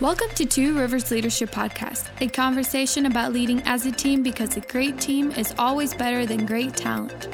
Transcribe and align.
Welcome 0.00 0.30
to 0.36 0.46
Two 0.46 0.78
Rivers 0.78 1.10
Leadership 1.10 1.50
Podcast, 1.50 2.08
a 2.22 2.28
conversation 2.28 3.04
about 3.04 3.34
leading 3.34 3.60
as 3.66 3.84
a 3.84 3.92
team 3.92 4.22
because 4.22 4.56
a 4.56 4.62
great 4.62 4.98
team 4.98 5.30
is 5.32 5.54
always 5.58 5.92
better 5.92 6.24
than 6.24 6.46
great 6.46 6.74
talent. 6.74 7.28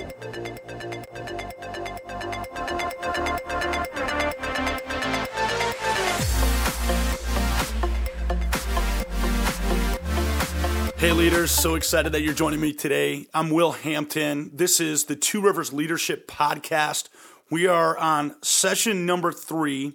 Hey, 10.96 11.12
leaders, 11.12 11.52
so 11.52 11.76
excited 11.76 12.10
that 12.10 12.22
you're 12.22 12.34
joining 12.34 12.60
me 12.60 12.72
today. 12.72 13.28
I'm 13.32 13.50
Will 13.50 13.70
Hampton. 13.70 14.50
This 14.52 14.80
is 14.80 15.04
the 15.04 15.14
Two 15.14 15.40
Rivers 15.40 15.72
Leadership 15.72 16.26
Podcast. 16.26 17.10
We 17.48 17.68
are 17.68 17.96
on 17.96 18.34
session 18.42 19.06
number 19.06 19.30
three. 19.30 19.92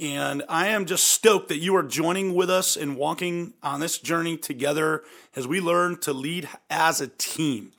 And 0.00 0.42
I 0.48 0.68
am 0.68 0.86
just 0.86 1.04
stoked 1.08 1.48
that 1.48 1.58
you 1.58 1.76
are 1.76 1.82
joining 1.82 2.34
with 2.34 2.48
us 2.48 2.74
and 2.74 2.96
walking 2.96 3.52
on 3.62 3.80
this 3.80 3.98
journey 3.98 4.38
together 4.38 5.02
as 5.36 5.46
we 5.46 5.60
learn 5.60 5.98
to 5.98 6.14
lead 6.14 6.48
as 6.70 7.02
a 7.02 7.08
team. 7.08 7.72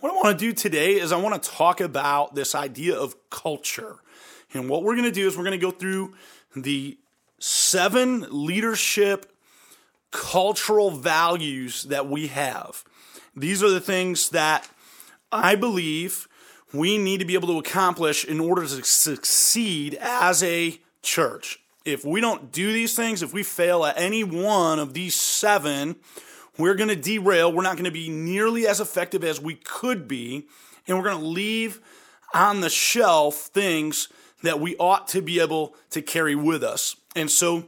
What 0.00 0.12
I 0.12 0.16
want 0.16 0.38
to 0.38 0.44
do 0.44 0.52
today 0.52 1.00
is 1.00 1.12
I 1.12 1.16
want 1.16 1.42
to 1.42 1.50
talk 1.50 1.80
about 1.80 2.34
this 2.34 2.54
idea 2.54 2.94
of 2.94 3.16
culture. 3.30 3.96
And 4.52 4.68
what 4.68 4.82
we're 4.82 4.96
going 4.96 5.08
to 5.08 5.10
do 5.10 5.26
is 5.26 5.34
we're 5.34 5.44
going 5.44 5.58
to 5.58 5.66
go 5.66 5.70
through 5.70 6.12
the 6.54 6.98
seven 7.38 8.26
leadership 8.28 9.32
cultural 10.10 10.90
values 10.90 11.84
that 11.84 12.06
we 12.06 12.26
have. 12.26 12.84
These 13.34 13.62
are 13.62 13.70
the 13.70 13.80
things 13.80 14.28
that 14.28 14.68
I 15.30 15.54
believe 15.54 16.28
we 16.74 16.98
need 16.98 17.20
to 17.20 17.24
be 17.24 17.32
able 17.32 17.48
to 17.48 17.58
accomplish 17.58 18.26
in 18.26 18.40
order 18.40 18.60
to 18.60 18.84
succeed 18.84 19.94
as 19.98 20.42
a 20.42 20.78
church 21.00 21.61
if 21.84 22.04
we 22.04 22.20
don't 22.20 22.52
do 22.52 22.72
these 22.72 22.94
things, 22.94 23.22
if 23.22 23.32
we 23.32 23.42
fail 23.42 23.84
at 23.84 23.98
any 23.98 24.24
one 24.24 24.78
of 24.78 24.94
these 24.94 25.14
seven, 25.14 25.96
we're 26.58 26.74
going 26.74 26.88
to 26.88 26.96
derail. 26.96 27.52
We're 27.52 27.62
not 27.62 27.76
going 27.76 27.84
to 27.84 27.90
be 27.90 28.08
nearly 28.08 28.66
as 28.66 28.80
effective 28.80 29.24
as 29.24 29.40
we 29.40 29.54
could 29.54 30.06
be. 30.06 30.46
And 30.86 30.96
we're 30.96 31.04
going 31.04 31.20
to 31.20 31.26
leave 31.26 31.80
on 32.34 32.60
the 32.60 32.70
shelf 32.70 33.36
things 33.36 34.08
that 34.42 34.60
we 34.60 34.76
ought 34.76 35.08
to 35.08 35.22
be 35.22 35.40
able 35.40 35.74
to 35.90 36.02
carry 36.02 36.34
with 36.34 36.62
us. 36.62 36.96
And 37.14 37.30
so 37.30 37.64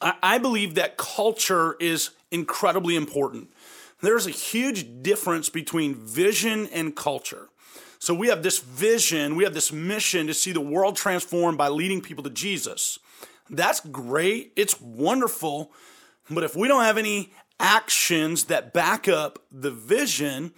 I 0.00 0.38
believe 0.38 0.74
that 0.76 0.96
culture 0.96 1.76
is 1.80 2.10
incredibly 2.30 2.96
important. 2.96 3.50
There's 4.02 4.26
a 4.26 4.30
huge 4.30 5.02
difference 5.02 5.48
between 5.48 5.94
vision 5.94 6.68
and 6.72 6.96
culture. 6.96 7.48
So 7.98 8.14
we 8.14 8.28
have 8.28 8.42
this 8.42 8.58
vision, 8.58 9.36
we 9.36 9.44
have 9.44 9.52
this 9.52 9.72
mission 9.72 10.26
to 10.26 10.32
see 10.32 10.52
the 10.52 10.60
world 10.60 10.96
transformed 10.96 11.58
by 11.58 11.68
leading 11.68 12.00
people 12.00 12.24
to 12.24 12.30
Jesus. 12.30 12.98
That's 13.50 13.80
great. 13.80 14.52
It's 14.56 14.80
wonderful. 14.80 15.72
But 16.30 16.44
if 16.44 16.54
we 16.54 16.68
don't 16.68 16.84
have 16.84 16.98
any 16.98 17.32
actions 17.58 18.44
that 18.44 18.72
back 18.72 19.08
up 19.08 19.40
the 19.50 19.70
vision, 19.70 20.52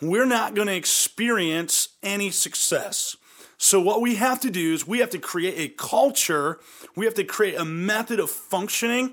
we're 0.00 0.26
not 0.26 0.54
going 0.54 0.66
to 0.66 0.74
experience 0.74 1.90
any 2.02 2.30
success. 2.30 3.16
So, 3.58 3.78
what 3.78 4.00
we 4.00 4.14
have 4.14 4.40
to 4.40 4.50
do 4.50 4.72
is 4.72 4.86
we 4.86 5.00
have 5.00 5.10
to 5.10 5.18
create 5.18 5.54
a 5.58 5.68
culture, 5.74 6.58
we 6.96 7.04
have 7.04 7.14
to 7.14 7.24
create 7.24 7.56
a 7.56 7.64
method 7.64 8.18
of 8.18 8.30
functioning 8.30 9.12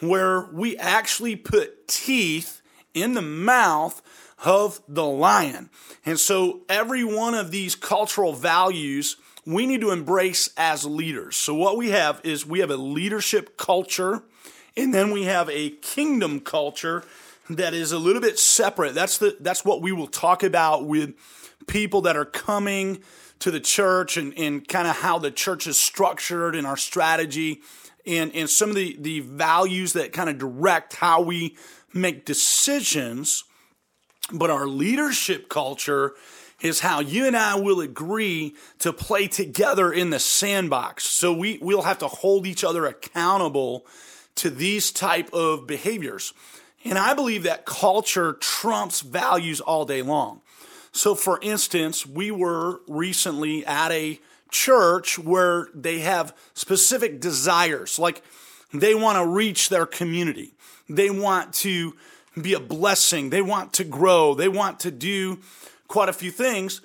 where 0.00 0.48
we 0.52 0.76
actually 0.76 1.36
put 1.36 1.86
teeth 1.86 2.60
in 2.92 3.14
the 3.14 3.22
mouth 3.22 4.02
of 4.44 4.82
the 4.88 5.04
lion. 5.04 5.70
And 6.04 6.18
so, 6.18 6.62
every 6.68 7.04
one 7.04 7.34
of 7.34 7.52
these 7.52 7.76
cultural 7.76 8.32
values 8.32 9.16
we 9.46 9.66
need 9.66 9.80
to 9.80 9.90
embrace 9.90 10.48
as 10.56 10.84
leaders. 10.84 11.36
So, 11.36 11.54
what 11.54 11.76
we 11.76 11.90
have 11.90 12.20
is 12.24 12.46
we 12.46 12.60
have 12.60 12.70
a 12.70 12.76
leadership 12.76 13.56
culture, 13.56 14.22
and 14.76 14.92
then 14.92 15.10
we 15.10 15.24
have 15.24 15.48
a 15.50 15.70
kingdom 15.70 16.40
culture 16.40 17.04
that 17.50 17.74
is 17.74 17.92
a 17.92 17.98
little 17.98 18.22
bit 18.22 18.38
separate. 18.38 18.94
That's, 18.94 19.18
the, 19.18 19.36
that's 19.40 19.64
what 19.64 19.82
we 19.82 19.92
will 19.92 20.06
talk 20.06 20.42
about 20.42 20.86
with 20.86 21.14
people 21.66 22.02
that 22.02 22.16
are 22.16 22.24
coming 22.24 23.02
to 23.40 23.50
the 23.50 23.60
church 23.60 24.16
and, 24.16 24.32
and 24.38 24.66
kind 24.66 24.88
of 24.88 24.96
how 24.96 25.18
the 25.18 25.30
church 25.30 25.66
is 25.66 25.76
structured 25.76 26.54
and 26.54 26.66
our 26.66 26.76
strategy 26.76 27.60
and, 28.06 28.34
and 28.34 28.48
some 28.48 28.70
of 28.70 28.76
the, 28.76 28.96
the 28.98 29.20
values 29.20 29.94
that 29.94 30.12
kind 30.12 30.30
of 30.30 30.38
direct 30.38 30.96
how 30.96 31.20
we 31.20 31.56
make 31.92 32.24
decisions. 32.24 33.44
But 34.32 34.50
our 34.50 34.66
leadership 34.66 35.48
culture 35.48 36.14
is 36.60 36.80
how 36.80 37.00
you 37.00 37.26
and 37.26 37.36
I 37.36 37.56
will 37.56 37.80
agree 37.80 38.54
to 38.78 38.92
play 38.92 39.28
together 39.28 39.92
in 39.92 40.10
the 40.10 40.18
sandbox. 40.18 41.04
So 41.04 41.32
we, 41.32 41.58
we'll 41.60 41.82
have 41.82 41.98
to 41.98 42.08
hold 42.08 42.46
each 42.46 42.64
other 42.64 42.86
accountable 42.86 43.86
to 44.36 44.50
these 44.50 44.90
type 44.90 45.32
of 45.32 45.66
behaviors. 45.66 46.32
And 46.84 46.98
I 46.98 47.14
believe 47.14 47.44
that 47.44 47.66
culture 47.66 48.34
trumps 48.34 49.00
values 49.00 49.60
all 49.60 49.84
day 49.84 50.02
long. 50.02 50.40
So 50.92 51.14
for 51.14 51.38
instance, 51.42 52.06
we 52.06 52.30
were 52.30 52.80
recently 52.86 53.66
at 53.66 53.90
a 53.90 54.20
church 54.50 55.18
where 55.18 55.68
they 55.74 56.00
have 56.00 56.34
specific 56.54 57.20
desires, 57.20 57.98
like 57.98 58.22
they 58.72 58.94
want 58.94 59.18
to 59.18 59.26
reach 59.26 59.68
their 59.68 59.86
community. 59.86 60.54
They 60.88 61.10
want 61.10 61.52
to 61.54 61.96
be 62.40 62.54
a 62.54 62.60
blessing. 62.60 63.30
They 63.30 63.42
want 63.42 63.72
to 63.74 63.84
grow. 63.84 64.34
They 64.34 64.48
want 64.48 64.80
to 64.80 64.90
do 64.90 65.40
quite 65.94 66.08
a 66.08 66.12
few 66.12 66.32
things. 66.32 66.80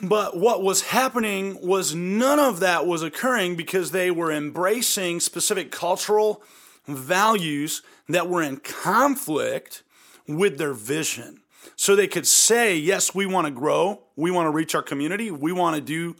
But 0.00 0.38
what 0.38 0.62
was 0.62 0.80
happening 0.80 1.58
was 1.60 1.94
none 1.94 2.38
of 2.38 2.60
that 2.60 2.86
was 2.86 3.02
occurring 3.02 3.56
because 3.56 3.90
they 3.90 4.10
were 4.10 4.32
embracing 4.32 5.20
specific 5.20 5.70
cultural 5.70 6.42
values 6.86 7.82
that 8.08 8.26
were 8.26 8.42
in 8.42 8.56
conflict 8.56 9.82
with 10.26 10.56
their 10.56 10.72
vision. 10.72 11.42
So 11.76 11.94
they 11.94 12.06
could 12.06 12.26
say, 12.26 12.74
yes, 12.74 13.14
we 13.14 13.26
want 13.26 13.48
to 13.48 13.50
grow. 13.50 14.00
We 14.16 14.30
want 14.30 14.46
to 14.46 14.50
reach 14.50 14.74
our 14.74 14.82
community. 14.82 15.30
We 15.30 15.52
want 15.52 15.76
to 15.76 15.82
do, 15.82 16.16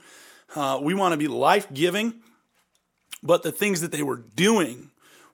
uh, 0.55 0.79
we 0.83 0.93
want 0.93 1.13
to 1.13 1.17
be 1.17 1.29
life 1.29 1.67
giving. 1.73 2.13
But 3.23 3.43
the 3.43 3.53
things 3.53 3.81
that 3.81 3.91
they 3.91 4.03
were 4.03 4.19
doing 4.19 4.91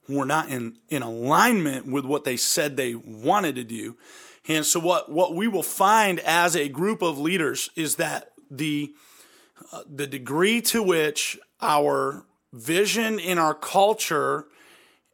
were 0.08 0.26
not 0.26 0.48
in, 0.48 0.76
in 0.88 1.02
alignment 1.02 1.86
with 1.86 2.04
what 2.04 2.22
they 2.22 2.36
said 2.36 2.76
they 2.76 2.94
wanted 2.94 3.56
to 3.56 3.64
do. 3.64 3.96
And 4.48 4.66
so 4.66 4.80
what, 4.80 5.10
what 5.10 5.34
we 5.34 5.48
will 5.48 5.62
find 5.62 6.20
as 6.20 6.56
a 6.56 6.68
group 6.68 7.02
of 7.02 7.18
leaders 7.18 7.70
is 7.76 7.96
that 7.96 8.32
the, 8.50 8.92
uh, 9.72 9.82
the 9.88 10.06
degree 10.06 10.60
to 10.62 10.82
which 10.82 11.38
our 11.60 12.24
vision 12.52 13.18
in 13.18 13.38
our 13.38 13.54
culture 13.54 14.46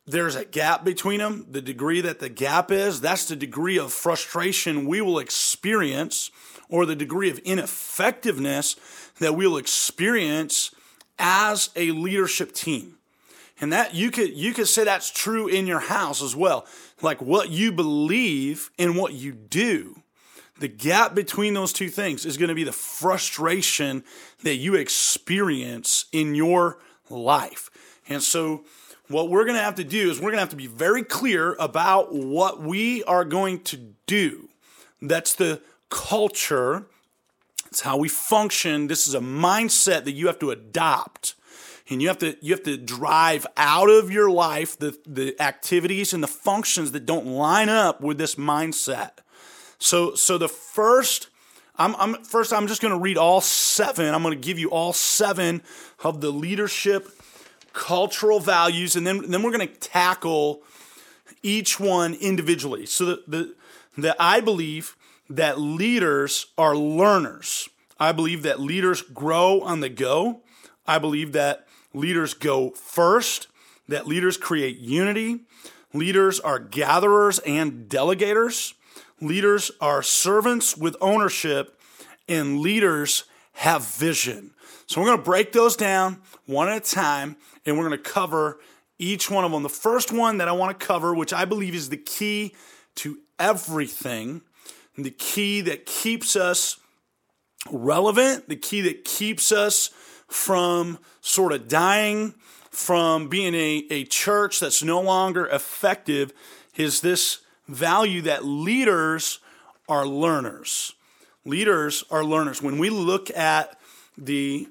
there's 0.09 0.37
a 0.37 0.45
gap 0.45 0.85
between 0.85 1.19
them. 1.19 1.47
The 1.51 1.61
degree 1.61 2.01
that 2.01 2.19
the 2.19 2.31
gap 2.31 2.71
is, 2.71 3.01
that's 3.01 3.27
the 3.27 3.37
degree 3.37 3.79
of 3.79 3.93
frustration 3.93 4.87
we 4.87 5.03
will 5.03 5.19
experience 5.19 6.31
or 6.71 6.87
the 6.87 6.97
degree 6.97 7.31
of 7.31 7.39
ineffectiveness 7.41 8.77
that 9.21 9.37
we'll 9.37 9.59
experience 9.59 10.75
as 11.19 11.71
a 11.77 11.91
leadership 11.91 12.53
team. 12.53 12.95
And 13.61 13.73
that 13.73 13.95
you 13.95 14.11
could 14.11 14.35
you 14.35 14.55
could 14.55 14.69
say 14.69 14.85
that's 14.85 15.11
true 15.11 15.49
in 15.49 15.67
your 15.67 15.81
house 15.81 16.23
as 16.23 16.35
well 16.35 16.65
like 17.03 17.21
what 17.21 17.51
you 17.51 17.73
believe 17.73 18.71
and 18.79 18.97
what 18.97 19.15
you 19.15 19.33
do. 19.33 20.03
The 20.61 20.69
gap 20.69 21.15
between 21.15 21.55
those 21.55 21.73
two 21.73 21.89
things 21.89 22.27
is 22.27 22.37
going 22.37 22.49
to 22.49 22.55
be 22.55 22.65
the 22.65 22.73
frustration 22.73 24.03
that 24.43 24.57
you 24.57 24.75
experience 24.75 26.07
in 26.13 26.35
your 26.35 26.79
life. 27.09 27.71
And 28.09 28.23
so, 28.23 28.65
what 29.07 29.31
we're 29.31 29.45
going 29.45 29.57
to 29.57 29.63
have 29.63 29.77
to 29.77 29.85
do 29.85 30.11
is 30.11 30.19
we're 30.19 30.31
going 30.31 30.35
to 30.35 30.41
have 30.41 30.51
to 30.51 30.57
be 30.57 30.67
very 30.67 31.03
clear 31.03 31.55
about 31.59 32.15
what 32.15 32.61
we 32.61 33.03
are 33.05 33.25
going 33.25 33.61
to 33.61 33.95
do. 34.07 34.51
That's 35.01 35.35
the 35.35 35.63
culture, 35.89 36.85
it's 37.69 37.83
how 37.83 37.97
we 37.97 38.09
function. 38.09 38.89
This 38.89 39.07
is 39.07 39.15
a 39.15 39.21
mindset 39.21 40.05
that 40.05 40.13
you 40.13 40.27
have 40.27 40.39
to 40.41 40.51
adopt 40.51 41.35
and 41.91 42.03
you 42.03 42.09
have 42.09 42.19
to 42.19 42.37
you 42.41 42.53
have 42.53 42.63
to 42.65 42.77
drive 42.77 43.47
out 43.57 43.89
of 43.89 44.11
your 44.11 44.31
life 44.31 44.79
the 44.79 44.99
the 45.07 45.41
activities 45.41 46.13
and 46.13 46.23
the 46.23 46.29
functions 46.29 46.93
that 46.93 47.07
don't 47.07 47.27
line 47.27 47.69
up 47.69 48.01
with 48.01 48.19
this 48.19 48.35
mindset. 48.35 49.19
So 49.79 50.15
so 50.15 50.39
the 50.39 50.49
first 50.49 51.29
I'm, 51.77 51.95
I'm 51.97 52.23
first 52.25 52.53
I'm 52.53 52.67
just 52.67 52.83
going 52.83 52.93
to 52.93 53.01
read 53.01 53.17
all 53.17 53.41
seven. 53.41 54.15
I'm 54.15 54.23
going 54.23 54.39
to 54.39 54.47
give 54.47 54.59
you 54.59 54.71
all 54.71 54.93
seven 54.93 55.63
of 56.03 56.21
the 56.21 56.31
leadership 56.31 57.09
cultural 57.73 58.41
values 58.41 58.97
and 58.97 59.07
then 59.07 59.31
then 59.31 59.43
we're 59.43 59.53
going 59.53 59.69
to 59.69 59.75
tackle 59.75 60.63
each 61.43 61.79
one 61.79 62.15
individually. 62.15 62.87
So 62.87 63.07
that 63.07 63.31
the 63.31 63.55
that 63.97 64.17
I 64.19 64.41
believe 64.41 64.97
that 65.31 65.61
leaders 65.61 66.47
are 66.57 66.77
learners. 66.77 67.69
I 68.01 68.13
believe 68.13 68.43
that 68.45 68.61
leaders 68.61 69.03
grow 69.03 69.61
on 69.61 69.81
the 69.81 69.89
go. 69.89 70.41
I 70.87 70.99
believe 70.99 71.33
that 71.33 71.68
Leaders 71.95 72.35
go 72.35 72.71
first, 72.71 73.49
that 73.89 74.07
leaders 74.07 74.37
create 74.37 74.79
unity. 74.79 75.41
Leaders 75.95 76.39
are 76.41 76.59
gatherers 76.59 77.39
and 77.41 77.89
delegators. 77.89 78.75
Leaders 79.21 79.71
are 79.81 80.03
servants 80.03 80.77
with 80.77 80.97
ownership, 81.01 81.81
and 82.29 82.61
leaders 82.61 83.25
have 83.55 83.85
vision. 83.85 84.53
So 84.87 85.01
we're 85.01 85.09
going 85.09 85.19
to 85.19 85.25
break 85.25 85.53
those 85.53 85.77
down 85.77 86.21
one 86.47 86.69
at 86.69 86.77
a 86.77 86.95
time, 86.95 87.37
and 87.67 87.77
we're 87.77 87.89
going 87.89 88.03
to 88.03 88.11
cover 88.11 88.61
each 88.99 89.31
one 89.31 89.45
of 89.45 89.53
them. 89.53 89.63
The 89.63 89.69
first 89.69 90.13
one 90.13 90.39
that 90.39 90.49
I 90.49 90.53
want 90.53 90.79
to 90.79 90.87
cover, 90.87 91.15
which 91.15 91.33
I 91.33 91.45
believe 91.45 91.75
is 91.75 91.89
the 91.89 91.97
key 91.97 92.55
to 92.97 93.19
everything, 93.39 94.43
the 94.97 95.11
key 95.11 95.61
that 95.63 95.87
keeps 95.87 96.37
us 96.37 96.79
relevant, 97.71 98.49
the 98.49 98.57
key 98.57 98.81
that 98.83 99.05
keeps 99.05 99.53
us 99.53 99.91
from 100.29 100.99
sort 101.21 101.53
of 101.53 101.69
dying, 101.69 102.35
from 102.71 103.29
being 103.29 103.55
a, 103.55 103.87
a 103.91 104.05
church 104.05 104.61
that's 104.61 104.83
no 104.83 105.01
longer 105.01 105.47
effective, 105.47 106.33
is 106.77 107.01
this 107.01 107.39
value 107.67 108.23
that 108.23 108.45
leaders 108.45 109.41
are 109.89 110.07
learners. 110.07 110.95
Leaders 111.45 112.05
are 112.11 112.25
learners. 112.25 112.63
When 112.63 112.79
we 112.79 112.91
look 112.91 113.31
at 113.31 113.81
the 114.17 114.69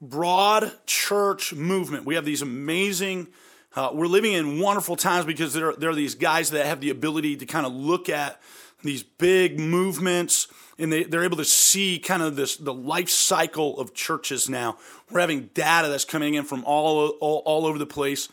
broad 0.00 0.72
church 0.86 1.52
movement, 1.52 2.06
we 2.06 2.14
have 2.14 2.24
these 2.24 2.42
amazing 2.42 3.28
uh, 3.76 3.90
we're 3.92 4.08
living 4.08 4.32
in 4.32 4.58
wonderful 4.58 4.96
times 4.96 5.24
because 5.24 5.52
there 5.54 5.68
are, 5.68 5.76
there 5.76 5.90
are 5.90 5.94
these 5.94 6.16
guys 6.16 6.50
that 6.50 6.66
have 6.66 6.80
the 6.80 6.90
ability 6.90 7.36
to 7.36 7.46
kind 7.46 7.64
of 7.64 7.72
look 7.72 8.08
at 8.08 8.40
these 8.82 9.02
big 9.02 9.58
movements 9.58 10.48
and 10.78 10.90
they, 10.90 11.04
they're 11.04 11.24
able 11.24 11.36
to 11.36 11.44
see 11.44 11.98
kind 11.98 12.22
of 12.22 12.36
this 12.36 12.56
the 12.56 12.72
life 12.72 13.10
cycle 13.10 13.78
of 13.78 13.94
churches 13.94 14.48
now. 14.48 14.78
We're 15.10 15.20
having 15.20 15.50
data 15.52 15.88
that's 15.88 16.06
coming 16.06 16.34
in 16.34 16.44
from 16.44 16.64
all, 16.64 17.08
all, 17.20 17.42
all 17.44 17.66
over 17.66 17.78
the 17.78 17.86
place. 17.86 18.28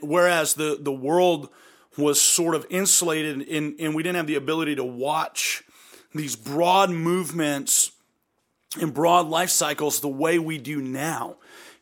Whereas 0.00 0.54
the, 0.54 0.78
the 0.80 0.92
world 0.92 1.50
was 1.96 2.20
sort 2.20 2.54
of 2.54 2.66
insulated 2.70 3.48
and, 3.48 3.78
and 3.78 3.94
we 3.94 4.02
didn't 4.02 4.16
have 4.16 4.26
the 4.26 4.36
ability 4.36 4.76
to 4.76 4.84
watch 4.84 5.62
these 6.14 6.36
broad 6.36 6.90
movements 6.90 7.92
and 8.80 8.92
broad 8.92 9.28
life 9.28 9.50
cycles 9.50 10.00
the 10.00 10.08
way 10.08 10.38
we 10.38 10.58
do 10.58 10.80
now. 10.80 11.36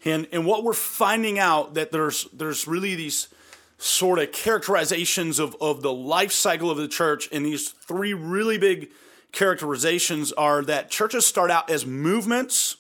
And, 0.05 0.27
and 0.33 0.47
what 0.47 0.63
we're 0.63 0.73
finding 0.73 1.39
out 1.39 1.75
that 1.75 1.91
there's, 1.91 2.25
there's 2.33 2.67
really 2.67 2.95
these 2.95 3.29
sort 3.79 4.19
of 4.19 4.33
characterizations 4.33 5.39
of, 5.39 5.57
of 5.61 5.83
the 5.83 5.93
life 5.93 6.33
cycle 6.33 6.71
of 6.71 6.79
the 6.79 6.89
church, 6.89 7.29
and 7.31 7.45
these 7.45 7.69
three 7.69 8.15
really 8.15 8.59
big 8.59 8.89
characterizations 9.33 10.33
are 10.33 10.63
that 10.63 10.91
churches 10.91 11.27
start 11.27 11.51
out 11.51 11.71
as 11.71 11.85
movements, 11.85 12.77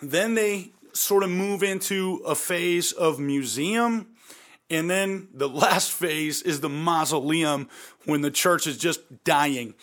then 0.00 0.34
they 0.34 0.72
sort 0.92 1.22
of 1.22 1.30
move 1.30 1.62
into 1.62 2.20
a 2.26 2.34
phase 2.34 2.92
of 2.92 3.18
museum, 3.18 4.08
and 4.68 4.90
then 4.90 5.28
the 5.32 5.48
last 5.48 5.90
phase 5.90 6.42
is 6.42 6.60
the 6.60 6.68
mausoleum 6.68 7.68
when 8.04 8.20
the 8.20 8.30
church 8.30 8.66
is 8.66 8.76
just 8.76 9.24
dying. 9.24 9.74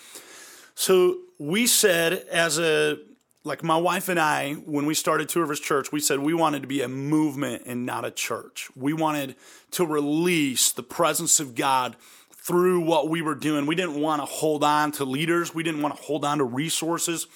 So 0.76 1.18
we 1.40 1.68
said 1.68 2.14
as 2.32 2.60
a 2.60 3.00
like 3.44 3.64
my 3.64 3.78
wife 3.78 4.10
and 4.10 4.20
I, 4.20 4.54
when 4.54 4.86
we 4.86 4.94
started 4.94 5.30
Two 5.30 5.40
Rivers 5.40 5.60
Church, 5.60 5.92
we 5.92 6.00
said 6.00 6.20
we 6.20 6.34
wanted 6.34 6.62
to 6.62 6.68
be 6.68 6.82
a 6.82 6.90
movement 6.90 7.64
and 7.66 7.86
not 7.86 8.04
a 8.04 8.12
church. 8.12 8.70
We 8.76 8.94
wanted 8.94 9.36
to 9.72 9.86
release 9.86 10.72
the 10.72 10.84
presence 10.84 11.40
of 11.40 11.56
God 11.56 11.96
through 12.32 12.82
what 12.82 13.10
we 13.10 13.22
were 13.22 13.36
doing. 13.36 13.66
We 13.66 13.76
didn't 13.76 14.02
want 14.02 14.22
to 14.22 14.26
hold 14.26 14.64
on 14.64 14.92
to 14.94 15.06
leaders, 15.06 15.56
we 15.56 15.64
didn't 15.64 15.82
want 15.82 15.96
to 15.96 16.02
hold 16.02 16.26
on 16.26 16.40
to 16.40 16.44
resources. 16.44 17.28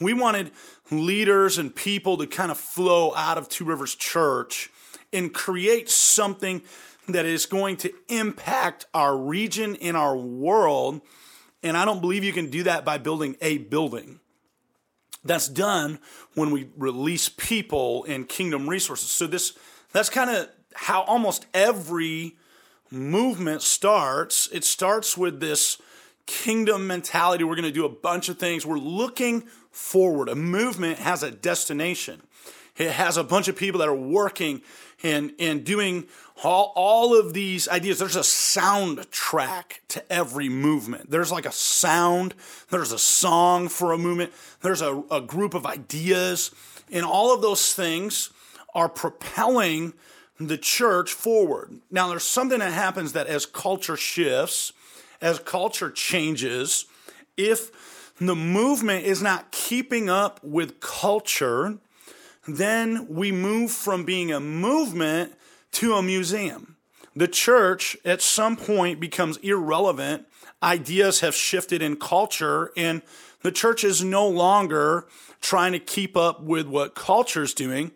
We 0.00 0.14
wanted 0.14 0.50
leaders 0.90 1.58
and 1.58 1.74
people 1.74 2.16
to 2.16 2.26
kind 2.26 2.50
of 2.50 2.58
flow 2.58 3.14
out 3.14 3.38
of 3.38 3.48
Two 3.48 3.64
Rivers 3.64 3.94
Church 3.94 4.70
and 5.12 5.32
create 5.32 5.88
something 5.88 6.62
that 7.08 7.24
is 7.24 7.46
going 7.46 7.76
to 7.78 7.92
impact 8.08 8.86
our 8.94 9.16
region 9.16 9.76
and 9.76 9.96
our 9.96 10.16
world. 10.16 11.02
And 11.62 11.76
I 11.76 11.84
don't 11.84 12.00
believe 12.00 12.24
you 12.24 12.32
can 12.32 12.50
do 12.50 12.64
that 12.64 12.84
by 12.84 12.98
building 12.98 13.36
a 13.40 13.58
building. 13.58 14.18
That's 15.24 15.48
done 15.48 15.98
when 16.34 16.50
we 16.50 16.68
release 16.76 17.28
people 17.28 18.04
and 18.08 18.28
kingdom 18.28 18.68
resources. 18.68 19.10
So 19.10 19.26
this 19.26 19.56
that's 19.92 20.08
kind 20.08 20.30
of 20.30 20.48
how 20.74 21.02
almost 21.02 21.46
every 21.54 22.36
movement 22.90 23.62
starts. 23.62 24.48
It 24.52 24.64
starts 24.64 25.16
with 25.16 25.40
this 25.40 25.78
kingdom 26.26 26.86
mentality. 26.86 27.44
We're 27.44 27.56
going 27.56 27.64
to 27.64 27.72
do 27.72 27.84
a 27.84 27.90
bunch 27.90 28.28
of 28.28 28.38
things. 28.38 28.66
We're 28.66 28.78
looking 28.78 29.42
forward. 29.70 30.28
A 30.28 30.34
movement 30.34 30.98
has 30.98 31.22
a 31.22 31.30
destination. 31.30 32.22
It 32.76 32.90
has 32.90 33.16
a 33.16 33.24
bunch 33.24 33.48
of 33.48 33.56
people 33.56 33.80
that 33.80 33.88
are 33.88 33.94
working 33.94 34.62
and, 35.02 35.32
and 35.38 35.64
doing 35.64 36.06
all, 36.42 36.72
all 36.74 37.18
of 37.18 37.32
these 37.32 37.68
ideas. 37.68 37.98
There's 37.98 38.16
a 38.16 38.20
soundtrack 38.20 39.80
to 39.88 40.12
every 40.12 40.48
movement. 40.48 41.10
There's 41.10 41.32
like 41.32 41.46
a 41.46 41.52
sound, 41.52 42.34
there's 42.70 42.92
a 42.92 42.98
song 42.98 43.68
for 43.68 43.92
a 43.92 43.98
movement, 43.98 44.32
there's 44.60 44.82
a, 44.82 45.02
a 45.10 45.20
group 45.20 45.54
of 45.54 45.66
ideas, 45.66 46.50
and 46.90 47.04
all 47.04 47.34
of 47.34 47.42
those 47.42 47.74
things 47.74 48.30
are 48.74 48.88
propelling 48.88 49.94
the 50.38 50.58
church 50.58 51.12
forward. 51.12 51.80
Now, 51.90 52.08
there's 52.08 52.24
something 52.24 52.58
that 52.58 52.72
happens 52.72 53.12
that 53.12 53.26
as 53.26 53.46
culture 53.46 53.96
shifts, 53.96 54.72
as 55.20 55.38
culture 55.38 55.90
changes, 55.90 56.86
if 57.36 58.16
the 58.18 58.34
movement 58.34 59.04
is 59.04 59.22
not 59.22 59.52
keeping 59.52 60.10
up 60.10 60.42
with 60.42 60.80
culture, 60.80 61.78
then 62.48 63.06
we 63.08 63.30
move 63.30 63.70
from 63.70 64.04
being 64.04 64.32
a 64.32 64.40
movement 64.40 65.34
to 65.72 65.94
a 65.94 66.02
museum. 66.02 66.76
The 67.14 67.28
church 67.28 67.96
at 68.04 68.22
some 68.22 68.56
point 68.56 69.00
becomes 69.00 69.36
irrelevant. 69.38 70.26
Ideas 70.62 71.20
have 71.20 71.34
shifted 71.34 71.82
in 71.82 71.96
culture, 71.96 72.72
and 72.76 73.02
the 73.42 73.52
church 73.52 73.84
is 73.84 74.02
no 74.02 74.28
longer 74.28 75.06
trying 75.40 75.72
to 75.72 75.78
keep 75.78 76.16
up 76.16 76.42
with 76.42 76.66
what 76.66 76.94
culture 76.94 77.42
is 77.42 77.52
doing 77.52 77.90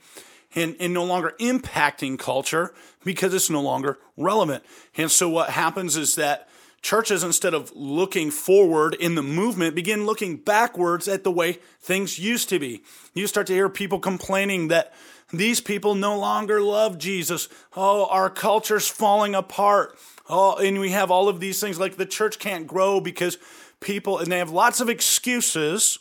and, 0.54 0.76
and 0.80 0.92
no 0.92 1.04
longer 1.04 1.34
impacting 1.38 2.18
culture 2.18 2.74
because 3.04 3.32
it's 3.32 3.48
no 3.48 3.62
longer 3.62 3.98
relevant. 4.16 4.64
And 4.96 5.10
so 5.10 5.28
what 5.28 5.50
happens 5.50 5.96
is 5.96 6.16
that 6.16 6.48
churches, 6.82 7.22
instead 7.22 7.54
of 7.54 7.72
looking 7.74 8.30
forward 8.30 8.94
in 8.94 9.14
the 9.14 9.22
movement, 9.22 9.74
begin 9.74 10.06
looking 10.06 10.36
backwards 10.36 11.06
at 11.06 11.24
the 11.24 11.30
way 11.30 11.58
things 11.80 12.18
used 12.18 12.48
to 12.48 12.58
be. 12.58 12.82
You 13.14 13.26
start 13.26 13.46
to 13.48 13.52
hear 13.52 13.68
people 13.68 14.00
complaining 14.00 14.68
that 14.68 14.92
these 15.32 15.60
people 15.60 15.94
no 15.94 16.18
longer 16.18 16.60
love 16.60 16.98
Jesus. 16.98 17.48
Oh, 17.76 18.06
our 18.06 18.30
culture's 18.30 18.88
falling 18.88 19.34
apart. 19.34 19.98
Oh, 20.28 20.56
and 20.56 20.80
we 20.80 20.90
have 20.90 21.10
all 21.10 21.28
of 21.28 21.40
these 21.40 21.60
things 21.60 21.78
like 21.78 21.96
the 21.96 22.06
church 22.06 22.38
can't 22.38 22.66
grow 22.66 23.00
because 23.00 23.38
people, 23.80 24.18
and 24.18 24.30
they 24.30 24.38
have 24.38 24.50
lots 24.50 24.80
of 24.80 24.88
excuses. 24.88 25.98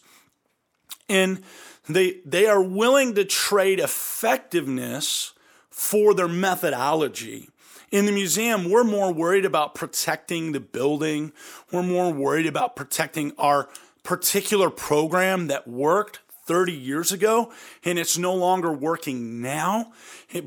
And 1.10 1.42
they, 1.88 2.22
they 2.26 2.48
are 2.48 2.62
willing 2.62 3.16
to 3.16 3.26
trade 3.26 3.80
effectiveness 3.80 5.34
for 5.70 6.14
their 6.14 6.28
methodology. 6.28 7.50
In 7.92 8.06
the 8.06 8.12
museum, 8.12 8.70
we're 8.70 8.84
more 8.84 9.14
worried 9.14 9.46
about 9.46 9.76
protecting 9.76 10.52
the 10.52 10.60
building. 10.60 11.32
We're 11.72 11.84
more 11.84 12.12
worried 12.12 12.48
about 12.48 12.76
protecting 12.76 13.34
our 13.38 13.70
particular 14.04 14.70
program 14.70 15.48
that 15.48 15.68
worked 15.68 16.20
30 16.46 16.74
years 16.74 17.12
ago 17.12 17.52
and 17.84 18.00
it's 18.00 18.18
no 18.18 18.34
longer 18.34 18.72
working 18.72 19.42
now. 19.42 19.92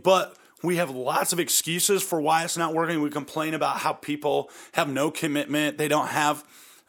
But 0.03 0.37
we 0.63 0.77
have 0.77 0.91
lots 0.91 1.33
of 1.33 1.39
excuses 1.39 2.03
for 2.03 2.21
why 2.21 2.45
it's 2.45 2.57
not 2.57 2.75
working. 2.75 3.01
We 3.01 3.11
complain 3.11 3.55
about 3.55 3.79
how 3.79 3.93
people 3.93 4.51
have 4.73 4.89
no 4.89 5.11
commitment. 5.11 5.79
They 5.79 5.89
don't 5.89 6.09
have, 6.09 6.45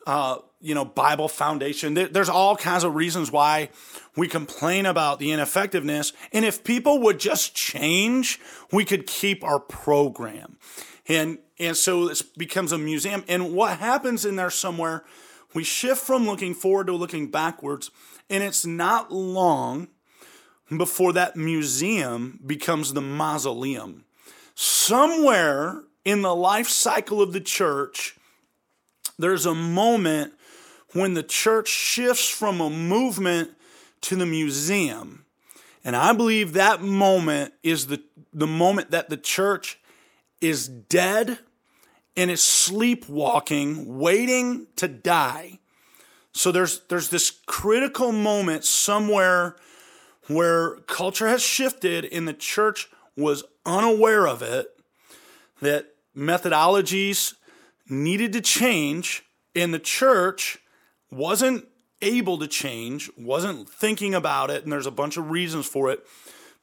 uh, 0.07 0.37
you 0.59 0.73
know, 0.73 0.85
Bible 0.85 1.27
foundation. 1.27 1.93
There's 1.93 2.29
all 2.29 2.55
kinds 2.55 2.83
of 2.83 2.95
reasons 2.95 3.31
why 3.31 3.69
we 4.15 4.27
complain 4.27 4.85
about 4.85 5.19
the 5.19 5.31
ineffectiveness. 5.31 6.13
And 6.33 6.45
if 6.45 6.63
people 6.63 6.99
would 7.01 7.19
just 7.19 7.55
change, 7.55 8.39
we 8.71 8.85
could 8.85 9.05
keep 9.05 9.43
our 9.43 9.59
program. 9.59 10.57
And, 11.07 11.37
and 11.59 11.77
so 11.77 12.09
it 12.09 12.21
becomes 12.37 12.71
a 12.71 12.77
museum. 12.77 13.23
And 13.27 13.53
what 13.53 13.77
happens 13.77 14.25
in 14.25 14.35
there 14.35 14.49
somewhere, 14.49 15.03
we 15.53 15.63
shift 15.63 16.01
from 16.01 16.25
looking 16.25 16.53
forward 16.53 16.87
to 16.87 16.93
looking 16.93 17.29
backwards. 17.29 17.91
And 18.29 18.43
it's 18.43 18.65
not 18.65 19.12
long 19.12 19.88
before 20.75 21.13
that 21.13 21.36
museum 21.36 22.39
becomes 22.45 22.93
the 22.93 23.01
mausoleum. 23.01 24.05
Somewhere 24.55 25.83
in 26.05 26.21
the 26.21 26.36
life 26.36 26.67
cycle 26.67 27.21
of 27.21 27.33
the 27.33 27.41
church, 27.41 28.15
there's 29.17 29.45
a 29.45 29.55
moment 29.55 30.33
when 30.93 31.13
the 31.13 31.24
church 31.24 31.67
shifts 31.67 32.29
from 32.29 32.62
a 32.62 32.69
movement 32.69 33.51
to 34.01 34.15
the 34.15 34.25
museum. 34.25 35.25
And 35.83 35.95
I 35.95 36.13
believe 36.13 36.53
that 36.53 36.81
moment 36.81 37.53
is 37.63 37.88
the, 37.88 38.01
the 38.33 38.48
moment 38.48 38.91
that 38.91 39.09
the 39.09 39.17
church 39.17 39.79
is 40.41 40.67
dead 40.67 41.39
and 42.15 42.29
is 42.29 42.41
sleepwalking, 42.41 43.98
waiting 43.98 44.67
to 44.75 44.88
die. 44.88 45.59
So 46.33 46.51
there's 46.51 46.81
there's 46.89 47.09
this 47.09 47.31
critical 47.48 48.12
moment 48.12 48.63
somewhere 48.63 49.55
where 50.27 50.75
culture 50.81 51.27
has 51.27 51.41
shifted 51.41 52.05
and 52.05 52.27
the 52.27 52.33
church 52.33 52.88
was 53.17 53.43
unaware 53.65 54.27
of 54.27 54.41
it, 54.41 54.67
that 55.62 55.88
methodologies 56.15 57.33
needed 57.89 58.31
to 58.33 58.41
change, 58.41 59.24
and 59.55 59.74
the 59.74 59.79
church 59.79 60.59
wasn't 61.12 61.65
able 62.01 62.38
to 62.38 62.48
change, 62.48 63.09
wasn't 63.17 63.67
thinking 63.69 64.13
about 64.15 64.50
it, 64.50 64.63
and 64.63 64.71
there's 64.71 64.86
a 64.86 64.91
bunch 64.91 65.17
of 65.17 65.31
reasons 65.31 65.65
for 65.65 65.89
it. 65.89 66.05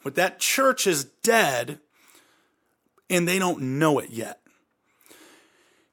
But 0.03 0.15
that 0.15 0.39
church 0.39 0.87
is 0.87 1.05
dead. 1.23 1.81
and 3.09 3.27
they 3.27 3.39
don't 3.39 3.61
know 3.61 3.99
it 3.99 4.11
yet. 4.11 4.41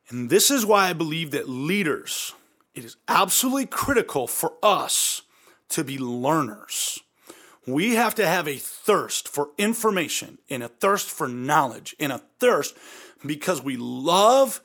And 0.10 0.30
this 0.30 0.52
is 0.52 0.66
why 0.66 0.90
I 0.90 0.94
believe 0.94 1.32
that 1.32 1.50
leaders, 1.50 2.34
it 2.76 2.84
is 2.84 2.98
absolutely 3.08 3.66
critical 3.66 4.28
for 4.28 4.54
us 4.62 5.22
to 5.70 5.84
be 5.84 5.98
learners. 5.98 7.00
We 7.66 7.96
have 7.96 8.16
to 8.16 8.28
have 8.28 8.48
a 8.48 8.58
thirst 8.58 9.28
for 9.28 9.52
information 9.58 10.38
and 10.50 10.62
a 10.64 10.68
thirst 10.68 11.10
for 11.10 11.28
knowledge 11.28 11.96
and 12.00 12.12
a 12.12 12.22
thirst 12.40 12.76
because 13.26 13.62
we 13.62 13.78
love 13.78 14.62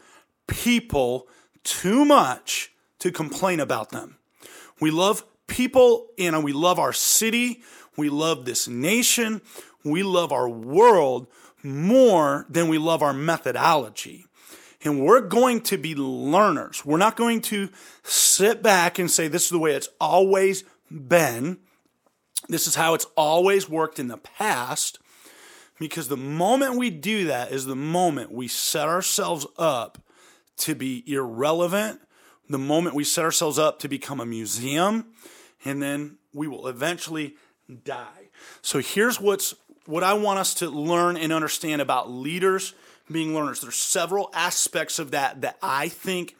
people 0.46 1.28
too 1.62 2.04
much 2.04 2.72
to 2.98 3.12
complain 3.12 3.60
about 3.60 3.90
them. 3.90 4.16
We 4.80 4.90
love 4.90 5.24
people 5.46 6.08
and 6.18 6.42
we 6.42 6.52
love 6.52 6.78
our 6.78 6.92
city. 6.92 7.62
We 7.96 8.08
love 8.08 8.44
this 8.44 8.66
nation. 8.66 9.42
We 9.84 10.02
love 10.02 10.32
our 10.32 10.48
world 10.48 11.28
more 11.62 12.46
than 12.48 12.68
we 12.68 12.78
love 12.78 13.02
our 13.02 13.12
methodology. 13.12 14.26
And 14.84 15.04
we're 15.04 15.20
going 15.20 15.60
to 15.62 15.76
be 15.76 15.94
learners. 15.94 16.84
We're 16.84 16.98
not 16.98 17.16
going 17.16 17.40
to 17.42 17.68
sit 18.04 18.62
back 18.62 18.98
and 18.98 19.10
say, 19.10 19.26
this 19.26 19.44
is 19.44 19.50
the 19.50 19.58
way 19.58 19.72
it's 19.72 19.88
always 20.00 20.64
been. 20.90 21.58
This 22.48 22.66
is 22.66 22.76
how 22.76 22.94
it's 22.94 23.06
always 23.16 23.68
worked 23.68 23.98
in 23.98 24.08
the 24.08 24.18
past. 24.18 25.00
Because 25.80 26.08
the 26.08 26.16
moment 26.16 26.76
we 26.76 26.90
do 26.90 27.26
that 27.26 27.52
is 27.52 27.66
the 27.66 27.76
moment 27.76 28.32
we 28.32 28.48
set 28.48 28.88
ourselves 28.88 29.46
up 29.56 29.98
to 30.58 30.74
be 30.74 31.04
irrelevant, 31.06 32.00
the 32.48 32.58
moment 32.58 32.94
we 32.94 33.04
set 33.04 33.24
ourselves 33.24 33.58
up 33.58 33.78
to 33.80 33.88
become 33.88 34.20
a 34.20 34.26
museum, 34.26 35.06
and 35.64 35.82
then 35.82 36.18
we 36.32 36.48
will 36.48 36.66
eventually 36.66 37.36
die. 37.84 38.30
So 38.62 38.80
here's 38.80 39.20
what's 39.20 39.54
what 39.86 40.04
I 40.04 40.14
want 40.14 40.38
us 40.38 40.54
to 40.54 40.68
learn 40.68 41.16
and 41.16 41.32
understand 41.32 41.80
about 41.80 42.10
leaders 42.10 42.74
being 43.10 43.34
learners. 43.34 43.60
There's 43.60 43.76
several 43.76 44.30
aspects 44.34 44.98
of 44.98 45.10
that 45.12 45.40
that 45.40 45.58
I 45.62 45.88
think 45.88 46.36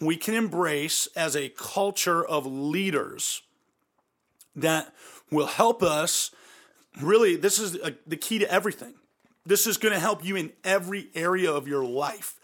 we 0.00 0.16
can 0.16 0.34
embrace 0.34 1.08
as 1.16 1.36
a 1.36 1.48
culture 1.50 2.24
of 2.24 2.46
leaders 2.46 3.42
that 4.54 4.92
will 5.30 5.46
help 5.46 5.82
us 5.82 6.30
really 7.00 7.36
this 7.36 7.58
is 7.58 7.76
a, 7.76 7.94
the 8.06 8.16
key 8.16 8.38
to 8.38 8.50
everything. 8.50 8.94
This 9.44 9.66
is 9.66 9.76
going 9.76 9.94
to 9.94 10.00
help 10.00 10.24
you 10.24 10.36
in 10.36 10.52
every 10.64 11.08
area 11.14 11.52
of 11.52 11.68
your 11.68 11.84
life. 11.84 12.34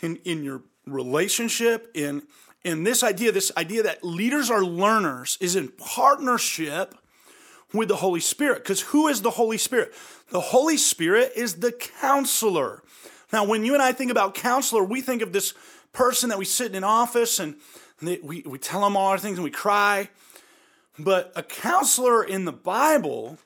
In 0.00 0.16
in 0.24 0.44
your 0.44 0.62
relationship 0.86 1.90
in 1.94 2.22
in 2.64 2.84
this 2.84 3.02
idea 3.02 3.32
this 3.32 3.52
idea 3.56 3.82
that 3.82 4.04
leaders 4.04 4.50
are 4.50 4.64
learners 4.64 5.36
is 5.40 5.56
in 5.56 5.68
partnership 5.68 6.94
with 7.72 7.88
the 7.88 7.96
Holy 7.96 8.20
Spirit. 8.20 8.62
Because 8.62 8.80
who 8.80 9.08
is 9.08 9.22
the 9.22 9.30
Holy 9.30 9.58
Spirit? 9.58 9.92
The 10.30 10.40
Holy 10.40 10.76
Spirit 10.76 11.32
is 11.36 11.56
the 11.56 11.72
counselor. 11.72 12.82
Now, 13.32 13.44
when 13.44 13.64
you 13.64 13.74
and 13.74 13.82
I 13.82 13.92
think 13.92 14.10
about 14.10 14.34
counselor, 14.34 14.82
we 14.82 15.00
think 15.00 15.22
of 15.22 15.32
this 15.32 15.54
person 15.92 16.28
that 16.30 16.38
we 16.38 16.44
sit 16.44 16.68
in 16.68 16.76
an 16.76 16.84
office 16.84 17.38
and 17.38 17.56
we, 18.00 18.42
we 18.46 18.58
tell 18.58 18.80
them 18.80 18.96
all 18.96 19.08
our 19.08 19.18
things 19.18 19.38
and 19.38 19.44
we 19.44 19.50
cry. 19.50 20.08
But 20.98 21.32
a 21.36 21.42
counselor 21.42 22.24
in 22.24 22.44
the 22.44 22.52
Bible 22.52 23.38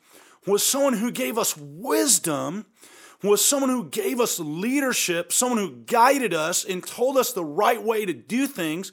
was 0.46 0.64
someone 0.64 0.94
who 0.94 1.10
gave 1.10 1.38
us 1.38 1.56
wisdom, 1.56 2.66
was 3.22 3.44
someone 3.44 3.70
who 3.70 3.88
gave 3.88 4.20
us 4.20 4.40
leadership, 4.40 5.32
someone 5.32 5.58
who 5.58 5.76
guided 5.86 6.34
us 6.34 6.64
and 6.64 6.84
told 6.84 7.16
us 7.16 7.32
the 7.32 7.44
right 7.44 7.82
way 7.82 8.04
to 8.04 8.12
do 8.12 8.46
things. 8.46 8.92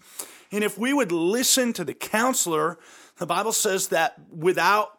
And 0.51 0.63
if 0.63 0.77
we 0.77 0.93
would 0.93 1.11
listen 1.11 1.73
to 1.73 1.83
the 1.83 1.93
counselor, 1.93 2.77
the 3.17 3.25
Bible 3.25 3.53
says 3.53 3.87
that 3.89 4.19
without 4.31 4.98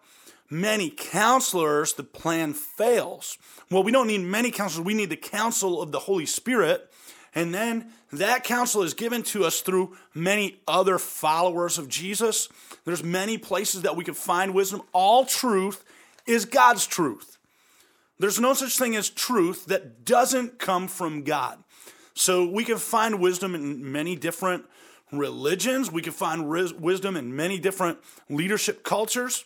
many 0.50 0.90
counselors, 0.90 1.95
the 1.95 2.02
plan 2.02 2.52
fails. 2.52 3.38
Well, 3.71 3.83
we 3.83 3.92
don't 3.92 4.09
need 4.09 4.23
many 4.23 4.50
counselors. 4.50 4.85
We 4.85 4.95
need 4.95 5.11
the 5.11 5.16
counsel 5.16 5.80
of 5.80 5.92
the 5.92 6.00
Holy 6.00 6.26
Spirit. 6.26 6.90
And 7.35 7.54
then 7.54 7.92
that 8.12 8.42
counsel 8.42 8.83
is 8.83 8.92
given 8.92 9.23
to 9.23 9.45
us 9.45 9.61
through 9.61 9.97
many 10.12 10.61
other 10.66 10.99
followers 10.99 11.78
of 11.78 11.88
Jesus. 11.88 12.49
There's 12.85 13.04
many 13.04 13.38
places 13.38 13.83
that 13.83 13.95
we 13.95 14.04
can 14.04 14.14
find 14.14 14.52
wisdom. 14.52 14.83
All 14.92 15.25
truth 15.25 15.85
is 16.26 16.45
God's 16.45 16.87
truth. 16.87 17.38
There's 18.19 18.40
no 18.40 18.52
such 18.52 18.76
thing 18.76 18.97
as 18.97 19.09
truth 19.09 19.66
that 19.66 20.04
doesn't 20.04 20.59
come 20.59 20.88
from 20.88 21.23
God. 21.23 21.62
So 22.14 22.45
we 22.47 22.64
can 22.64 22.76
find 22.78 23.21
wisdom 23.21 23.54
in 23.54 23.92
many 23.92 24.16
different 24.16 24.64
religions. 25.12 25.90
We 25.90 26.02
can 26.02 26.12
find 26.12 26.49
wisdom 26.49 27.16
in 27.16 27.35
many 27.35 27.59
different 27.59 27.99
leadership 28.28 28.83
cultures. 28.83 29.45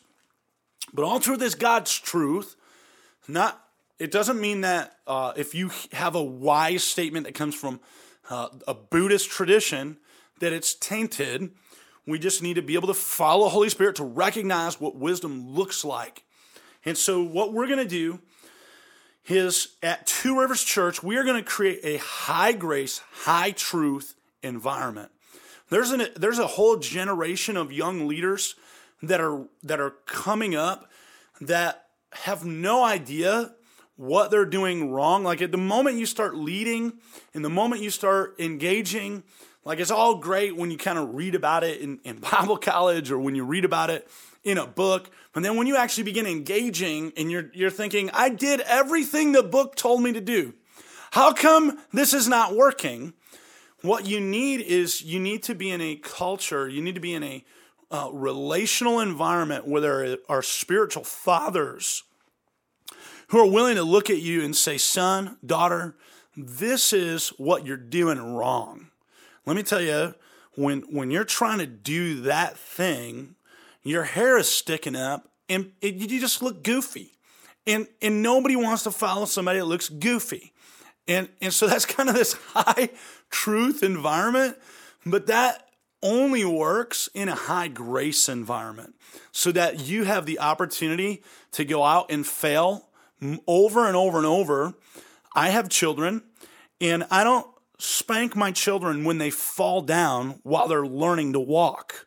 But 0.92 1.04
all 1.04 1.20
truth 1.20 1.42
is 1.42 1.54
God's 1.54 1.98
truth. 1.98 2.56
Not 3.26 3.60
it 3.98 4.10
doesn't 4.10 4.40
mean 4.40 4.62
that 4.62 4.96
uh, 5.06 5.32
if 5.36 5.54
you 5.54 5.70
have 5.92 6.14
a 6.14 6.22
wise 6.22 6.82
statement 6.82 7.26
that 7.26 7.34
comes 7.34 7.54
from 7.54 7.80
uh, 8.28 8.48
a 8.66 8.74
Buddhist 8.74 9.30
tradition 9.30 9.98
that 10.40 10.52
it's 10.52 10.74
tainted. 10.74 11.50
We 12.06 12.18
just 12.18 12.42
need 12.42 12.54
to 12.54 12.62
be 12.62 12.74
able 12.74 12.88
to 12.88 12.94
follow 12.94 13.44
the 13.44 13.50
Holy 13.50 13.68
Spirit 13.68 13.96
to 13.96 14.04
recognize 14.04 14.80
what 14.80 14.96
wisdom 14.96 15.54
looks 15.54 15.84
like. 15.84 16.22
And 16.84 16.98
so, 16.98 17.22
what 17.22 17.52
we're 17.52 17.66
going 17.66 17.78
to 17.78 17.84
do 17.86 18.20
is 19.26 19.76
at 19.82 20.06
Two 20.06 20.38
Rivers 20.38 20.62
Church, 20.62 21.02
we 21.02 21.16
are 21.16 21.24
going 21.24 21.42
to 21.42 21.50
create 21.50 21.80
a 21.82 21.96
high 21.96 22.52
grace, 22.52 23.00
high 23.10 23.52
truth 23.52 24.14
environment. 24.42 25.10
There's, 25.70 25.92
an, 25.92 26.06
there's 26.14 26.38
a 26.38 26.46
whole 26.46 26.76
generation 26.76 27.56
of 27.56 27.72
young 27.72 28.06
leaders 28.06 28.54
that 29.02 29.20
are 29.20 29.46
that 29.62 29.80
are 29.80 29.90
coming 30.06 30.54
up 30.54 30.90
that 31.40 31.86
have 32.12 32.44
no 32.44 32.84
idea 32.84 33.54
what 33.96 34.30
they're 34.30 34.46
doing 34.46 34.90
wrong. 34.90 35.24
Like 35.24 35.42
at 35.42 35.52
the 35.52 35.58
moment 35.58 35.98
you 35.98 36.06
start 36.06 36.34
leading 36.34 36.94
and 37.32 37.44
the 37.44 37.50
moment 37.50 37.82
you 37.82 37.90
start 37.90 38.34
engaging, 38.38 39.22
like 39.64 39.78
it's 39.78 39.90
all 39.90 40.16
great 40.16 40.56
when 40.56 40.70
you 40.70 40.76
kind 40.76 40.98
of 40.98 41.14
read 41.14 41.34
about 41.34 41.64
it 41.64 41.80
in, 41.80 42.00
in 42.04 42.18
Bible 42.32 42.56
college 42.56 43.10
or 43.10 43.18
when 43.18 43.34
you 43.34 43.44
read 43.44 43.64
about 43.64 43.90
it 43.90 44.08
in 44.42 44.58
a 44.58 44.66
book. 44.66 45.10
But 45.32 45.42
then 45.42 45.56
when 45.56 45.66
you 45.66 45.76
actually 45.76 46.04
begin 46.04 46.26
engaging 46.26 47.12
and 47.16 47.30
you're, 47.30 47.50
you're 47.54 47.70
thinking, 47.70 48.10
I 48.12 48.28
did 48.28 48.60
everything 48.60 49.32
the 49.32 49.42
book 49.42 49.74
told 49.74 50.02
me 50.02 50.12
to 50.12 50.20
do. 50.20 50.54
How 51.12 51.32
come 51.32 51.78
this 51.92 52.12
is 52.12 52.28
not 52.28 52.56
working? 52.56 53.14
What 53.82 54.06
you 54.06 54.20
need 54.20 54.60
is 54.62 55.02
you 55.02 55.20
need 55.20 55.42
to 55.44 55.54
be 55.54 55.70
in 55.70 55.80
a 55.80 55.96
culture, 55.96 56.68
you 56.68 56.82
need 56.82 56.94
to 56.94 57.00
be 57.00 57.14
in 57.14 57.22
a 57.22 57.44
uh, 57.90 58.08
relational 58.12 59.00
environment 59.00 59.66
where 59.66 59.80
there 59.80 60.18
are 60.28 60.42
spiritual 60.42 61.04
fathers 61.04 62.02
who 63.28 63.38
are 63.38 63.50
willing 63.50 63.76
to 63.76 63.82
look 63.82 64.10
at 64.10 64.18
you 64.18 64.42
and 64.42 64.54
say, 64.56 64.78
son, 64.78 65.36
daughter, 65.44 65.96
this 66.36 66.92
is 66.92 67.28
what 67.30 67.66
you're 67.66 67.76
doing 67.76 68.34
wrong. 68.34 68.88
Let 69.46 69.56
me 69.56 69.62
tell 69.62 69.80
you, 69.80 70.14
when, 70.56 70.82
when 70.82 71.10
you're 71.10 71.24
trying 71.24 71.58
to 71.58 71.66
do 71.66 72.22
that 72.22 72.56
thing, 72.56 73.34
your 73.82 74.04
hair 74.04 74.38
is 74.38 74.48
sticking 74.48 74.96
up 74.96 75.28
and 75.48 75.72
it, 75.80 75.94
you 75.96 76.20
just 76.20 76.42
look 76.42 76.62
goofy. 76.62 77.12
And, 77.66 77.86
and 78.02 78.22
nobody 78.22 78.56
wants 78.56 78.82
to 78.84 78.90
follow 78.90 79.24
somebody 79.24 79.58
that 79.58 79.64
looks 79.64 79.88
goofy. 79.88 80.52
And, 81.08 81.28
and 81.40 81.52
so 81.52 81.66
that's 81.66 81.86
kind 81.86 82.08
of 82.08 82.14
this 82.14 82.34
high 82.52 82.90
truth 83.30 83.82
environment, 83.82 84.56
but 85.04 85.26
that 85.26 85.63
only 86.04 86.44
works 86.44 87.08
in 87.14 87.28
a 87.28 87.34
high 87.34 87.66
grace 87.66 88.28
environment 88.28 88.94
so 89.32 89.50
that 89.50 89.80
you 89.80 90.04
have 90.04 90.26
the 90.26 90.38
opportunity 90.38 91.22
to 91.52 91.64
go 91.64 91.82
out 91.82 92.10
and 92.10 92.24
fail 92.26 92.90
over 93.48 93.86
and 93.86 93.96
over 93.96 94.18
and 94.18 94.26
over. 94.26 94.74
I 95.34 95.48
have 95.48 95.68
children 95.68 96.22
and 96.80 97.04
I 97.10 97.24
don't 97.24 97.46
spank 97.78 98.36
my 98.36 98.52
children 98.52 99.04
when 99.04 99.18
they 99.18 99.30
fall 99.30 99.80
down 99.80 100.40
while 100.42 100.68
they're 100.68 100.86
learning 100.86 101.32
to 101.32 101.40
walk. 101.40 102.06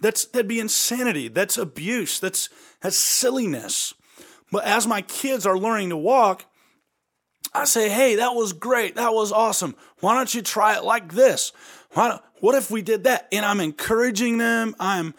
That's 0.00 0.24
that'd 0.24 0.48
be 0.48 0.60
insanity. 0.60 1.28
That's 1.28 1.56
abuse. 1.56 2.18
That's 2.18 2.48
that's 2.80 2.96
silliness. 2.96 3.94
But 4.50 4.64
as 4.64 4.86
my 4.86 5.02
kids 5.02 5.46
are 5.46 5.56
learning 5.56 5.90
to 5.90 5.96
walk, 5.96 6.44
I 7.54 7.64
say, 7.64 7.88
"Hey, 7.88 8.16
that 8.16 8.34
was 8.34 8.52
great. 8.52 8.96
That 8.96 9.14
was 9.14 9.30
awesome. 9.30 9.76
Why 10.00 10.14
don't 10.14 10.34
you 10.34 10.42
try 10.42 10.76
it 10.76 10.84
like 10.84 11.12
this? 11.12 11.52
Why 11.92 12.18
what 12.42 12.56
if 12.56 12.72
we 12.72 12.82
did 12.82 13.04
that? 13.04 13.28
And 13.30 13.44
I'm 13.46 13.60
encouraging 13.60 14.38
them, 14.38 14.74
I'm 14.80 15.14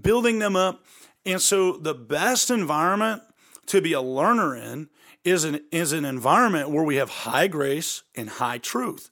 building 0.00 0.38
them 0.38 0.56
up. 0.56 0.82
And 1.26 1.38
so 1.38 1.76
the 1.76 1.92
best 1.92 2.50
environment 2.50 3.20
to 3.66 3.82
be 3.82 3.92
a 3.92 4.00
learner 4.00 4.56
in 4.56 4.88
is 5.22 5.44
an, 5.44 5.60
is 5.70 5.92
an 5.92 6.06
environment 6.06 6.70
where 6.70 6.82
we 6.82 6.96
have 6.96 7.10
high 7.10 7.46
grace 7.46 8.04
and 8.14 8.26
high 8.26 8.56
truth. 8.56 9.10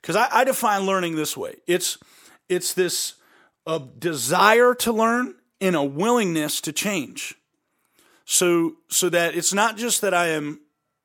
Because 0.00 0.16
I, 0.16 0.26
I 0.32 0.44
define 0.44 0.86
learning 0.86 1.16
this 1.16 1.36
way 1.36 1.56
it's, 1.66 1.98
it's 2.48 2.72
this 2.72 3.16
a 3.66 3.78
desire 3.98 4.74
to 4.76 4.90
learn 4.90 5.34
and 5.60 5.76
a 5.76 5.84
willingness 5.84 6.62
to 6.62 6.72
change. 6.72 7.34
So, 8.24 8.76
so 8.88 9.10
that 9.10 9.36
it's 9.36 9.52
not 9.52 9.76
just 9.76 10.00
that 10.00 10.14
I 10.14 10.28
am 10.28 10.60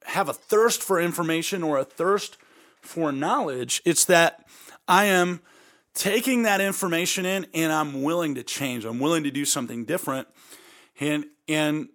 have 0.06 0.30
a 0.30 0.34
thirst 0.34 0.82
for 0.82 1.02
information 1.02 1.64
or 1.64 1.78
a 1.78 1.84
thirst 1.84 2.38
for 2.80 3.12
knowledge, 3.12 3.82
it's 3.84 4.06
that 4.06 4.48
I 4.88 5.04
am 5.06 5.42
taking 5.98 6.44
that 6.44 6.62
information 6.62 7.26
in 7.26 7.48
and 7.54 7.72
I'm 7.74 8.04
willing 8.04 8.36
to 8.36 8.44
change. 8.44 8.86
I'm 8.86 9.00
willing 9.00 9.24
to 9.24 9.32
do 9.32 9.44
something 9.44 9.84
different. 9.84 10.28
And 11.00 11.26
and 11.50 11.90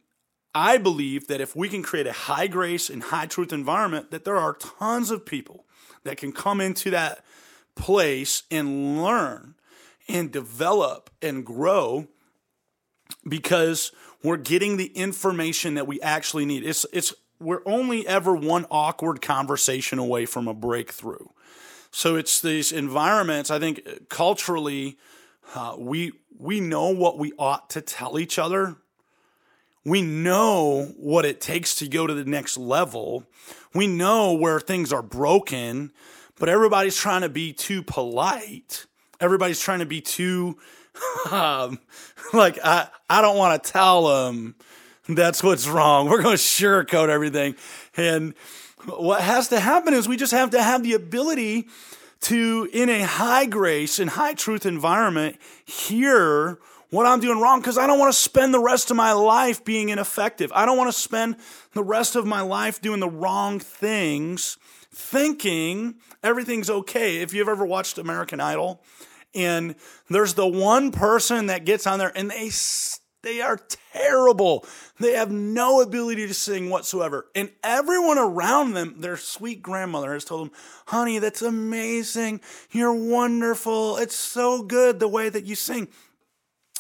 I 0.54 0.76
believe 0.76 1.28
that 1.28 1.40
if 1.40 1.56
we 1.56 1.68
can 1.68 1.82
create 1.82 2.06
a 2.06 2.12
high 2.12 2.47
grace 2.47 2.90
and 2.90 3.02
high 3.02 3.26
truth 3.26 3.52
environment, 3.52 4.11
that 4.11 4.25
there 4.25 4.37
are 4.37 4.54
tons 4.54 5.11
of 5.11 5.25
people 5.25 5.64
that 6.04 6.18
can 6.18 6.32
come 6.32 6.61
into 6.61 6.90
that 6.90 7.25
place 7.75 8.42
and 8.50 9.02
learn 9.02 9.54
and 10.09 10.30
develop 10.30 11.09
and 11.23 11.47
grow 11.47 12.09
because 13.26 13.92
we're 14.23 14.37
getting 14.37 14.76
the 14.76 14.87
information 14.97 15.75
that 15.75 15.87
we 15.87 16.00
actually 16.02 16.44
need. 16.44 16.64
It's 16.64 16.85
it's 16.92 17.14
we're 17.38 17.62
only 17.66 18.06
ever 18.06 18.35
one 18.35 18.66
awkward 18.71 19.23
conversation 19.23 19.99
away 19.99 20.26
from 20.26 20.49
a 20.49 20.54
breakthrough. 20.54 21.26
So 21.93 22.17
it's 22.17 22.41
these 22.41 22.73
environments. 22.73 23.51
I 23.51 23.59
think 23.59 24.09
culturally, 24.09 24.99
uh, 25.55 25.77
we 25.79 26.13
we 26.39 26.59
know 26.59 26.89
what 26.89 27.19
we 27.19 27.33
ought 27.39 27.71
to 27.71 27.83
tell 27.83 28.19
each 28.19 28.39
other. 28.39 28.77
We 29.85 30.01
know 30.01 30.87
what 30.97 31.25
it 31.25 31.41
takes 31.41 31.77
to 31.77 31.89
go 31.89 32.07
to 32.07 32.15
the 32.15 32.25
next 32.25 32.57
level. 32.57 33.25
We 33.75 33.87
know 33.87 34.33
where 34.33 34.59
things 34.59 34.93
are 34.93 35.03
broken, 35.03 35.93
but 36.39 36.49
everybody's 36.49 36.97
trying 36.97 37.23
to 37.23 37.29
be 37.29 37.53
too 37.53 37.83
polite. 37.83 38.87
Everybody's 39.21 39.61
trying 39.61 39.81
to 39.81 39.87
be 39.87 40.01
too 40.01 40.59
um, 41.31 41.79
like 42.33 42.59
I 42.65 42.89
I 43.11 43.21
don't 43.21 43.37
want 43.37 43.63
to 43.63 43.71
tell 43.71 44.07
them 44.07 44.55
that's 45.09 45.43
what's 45.43 45.69
wrong. 45.69 46.09
We're 46.09 46.23
going 46.23 46.37
to 46.37 46.43
sugarcoat 46.43 47.11
everything. 47.11 47.57
And 47.97 48.35
what 48.87 49.21
has 49.21 49.49
to 49.49 49.61
happen 49.61 49.95
is 49.95 50.09
we 50.09 50.17
just 50.17 50.33
have 50.33 50.51
to 50.51 50.62
have 50.62 50.83
the 50.83 50.95
ability 50.95 51.69
to, 52.23 52.69
in 52.73 52.89
a 52.89 53.03
high 53.03 53.47
grace 53.47 53.99
and 53.99 54.11
high 54.11 54.35
truth 54.35 54.65
environment, 54.65 55.37
hear 55.65 56.59
what 56.91 57.07
I'm 57.07 57.21
doing 57.21 57.41
wrong 57.41 57.61
because 57.61 57.79
I 57.79 57.87
don't 57.87 57.99
want 57.99 58.12
to 58.12 58.19
spend 58.19 58.53
the 58.53 58.61
rest 58.61 58.91
of 58.91 58.97
my 58.97 59.12
life 59.12 59.65
being 59.65 59.89
ineffective. 59.89 60.53
I 60.55 60.67
don't 60.67 60.77
want 60.77 60.93
to 60.93 60.99
spend 60.99 61.37
the 61.73 61.83
rest 61.83 62.17
of 62.17 62.27
my 62.27 62.43
life 62.43 62.81
doing 62.81 63.01
the 63.01 63.09
wrong 63.09 63.59
things, 63.59 64.59
thinking 64.93 65.95
everything's 66.23 66.71
okay. 66.71 67.23
If 67.23 67.33
you've 67.33 67.49
ever 67.49 67.65
watched 67.65 67.99
American 67.99 68.41
Idol, 68.41 68.83
and 69.35 69.75
there's 70.11 70.35
the 70.35 70.47
one 70.47 70.93
person 70.93 71.47
that 71.47 71.65
gets 71.65 71.87
on 71.87 71.99
there 71.99 72.12
and 72.15 72.31
they 72.31 72.51
they 73.23 73.41
are 73.41 73.59
terrible. 73.93 74.67
They 74.99 75.12
have 75.12 75.31
no 75.31 75.81
ability 75.81 76.26
to 76.26 76.35
sing 76.35 76.71
whatsoever. 76.71 77.26
And 77.35 77.50
everyone 77.62 78.19
around 78.19 78.75
them, 78.75 79.00
their 79.00 79.17
sweet 79.17 79.62
grandmother 79.62 80.12
has 80.12 80.25
told 80.25 80.49
them, 80.49 80.57
honey, 80.87 81.19
that's 81.19 81.43
amazing. 81.43 82.41
You're 82.73 82.95
wonderful. 82.95 83.97
It's 83.97 84.17
so 84.17 84.62
good 84.62 84.99
the 84.99 85.09
way 85.09 85.29
that 85.29 85.45
you 85.45 85.55
sing. 85.55 85.88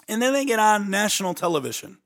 And 0.08 0.20
then 0.20 0.32
they 0.32 0.44
get 0.44 0.58
on 0.58 0.90
national 0.90 1.34
television 1.34 1.98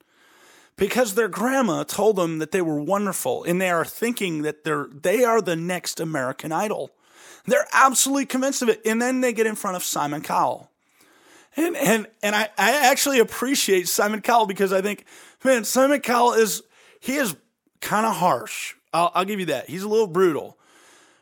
because 0.77 1.15
their 1.15 1.29
grandma 1.29 1.83
told 1.85 2.17
them 2.17 2.39
that 2.39 2.53
they 2.53 2.61
were 2.61 2.81
wonderful 2.81 3.43
and 3.45 3.59
they 3.59 3.71
are 3.71 3.87
thinking 3.87 4.43
that 4.43 4.65
they're, 4.65 4.87
they 4.93 5.25
are 5.25 5.41
the 5.41 5.57
next 5.57 5.99
American 5.99 6.53
Idol. 6.53 6.91
They're 7.47 7.67
absolutely 7.73 8.27
convinced 8.27 8.61
of 8.61 8.69
it. 8.69 8.83
And 8.85 9.01
then 9.01 9.23
they 9.23 9.33
get 9.33 9.47
in 9.47 9.55
front 9.55 9.77
of 9.77 9.83
Simon 9.83 10.21
Cowell 10.21 10.71
and 11.57 11.77
and 11.77 12.07
and 12.23 12.37
I, 12.37 12.49
I 12.59 12.91
actually 12.91 13.19
appreciate 13.19 13.89
Simon 13.89 14.21
Cowell 14.21 14.47
because 14.47 14.73
I 14.73 14.83
think, 14.83 15.05
man, 15.45 15.65
Simon 15.65 16.01
Cowell 16.01 16.33
is 16.33 16.63
he 17.01 17.17
is 17.17 17.37
kind 17.81 18.07
of 18.07 18.17
harsh. 18.17 18.75
I'll, 18.93 19.11
I'll 19.15 19.25
give 19.25 19.41
you 19.41 19.47
that. 19.47 19.69
He's 19.69 19.83
a 19.83 19.89
little 19.89 20.07
brutal, 20.07 20.59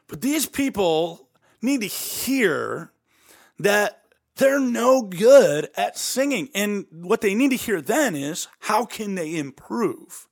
but 0.08 0.20
these 0.20 0.46
people 0.46 1.28
need 1.62 1.80
to 1.80 1.86
hear 1.86 2.92
that 3.58 4.02
they're 4.36 4.60
no 4.60 5.02
good 5.02 5.68
at 5.76 5.96
singing, 5.96 6.48
and 6.54 6.86
what 6.90 7.20
they 7.20 7.34
need 7.34 7.50
to 7.50 7.56
hear 7.56 7.80
then 7.80 8.16
is 8.16 8.48
how 8.60 8.84
can 8.84 9.14
they 9.14 9.36
improve. 9.36 10.26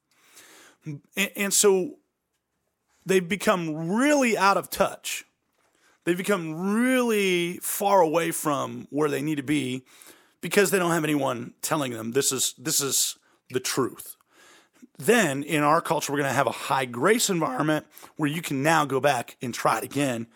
And, 0.85 1.01
and 1.37 1.55
so 1.55 1.99
they've 3.07 3.29
become 3.29 3.93
really 3.93 4.37
out 4.37 4.57
of 4.57 4.71
touch 4.71 5.25
They've 6.05 6.17
become 6.17 6.75
really 6.75 7.59
far 7.63 8.01
away 8.01 8.33
from 8.33 8.89
where 8.91 9.09
they 9.09 9.23
need 9.23 9.37
to 9.37 9.43
be 9.43 9.85
because 10.41 10.71
they 10.71 10.79
don't 10.79 10.91
have 10.91 11.05
anyone 11.05 11.55
telling 11.63 11.93
them 11.93 12.13
this 12.13 12.33
is 12.33 12.55
this 12.59 12.81
is 12.81 13.17
the 13.51 13.61
truth. 13.61 14.17
Then 14.99 15.43
in 15.43 15.63
our 15.63 15.81
culture, 15.81 16.13
we're 16.13 16.19
going 16.19 16.31
to 16.31 16.35
have 16.35 16.47
a 16.47 16.53
high 16.53 16.85
grace 16.85 17.31
environment 17.31 17.87
where 18.17 18.29
you 18.29 18.43
can 18.43 18.63
now 18.63 18.85
go 18.85 19.01
back 19.01 19.37
and 19.41 19.55
try 19.55 19.79
it 19.79 19.85
again 19.85 20.27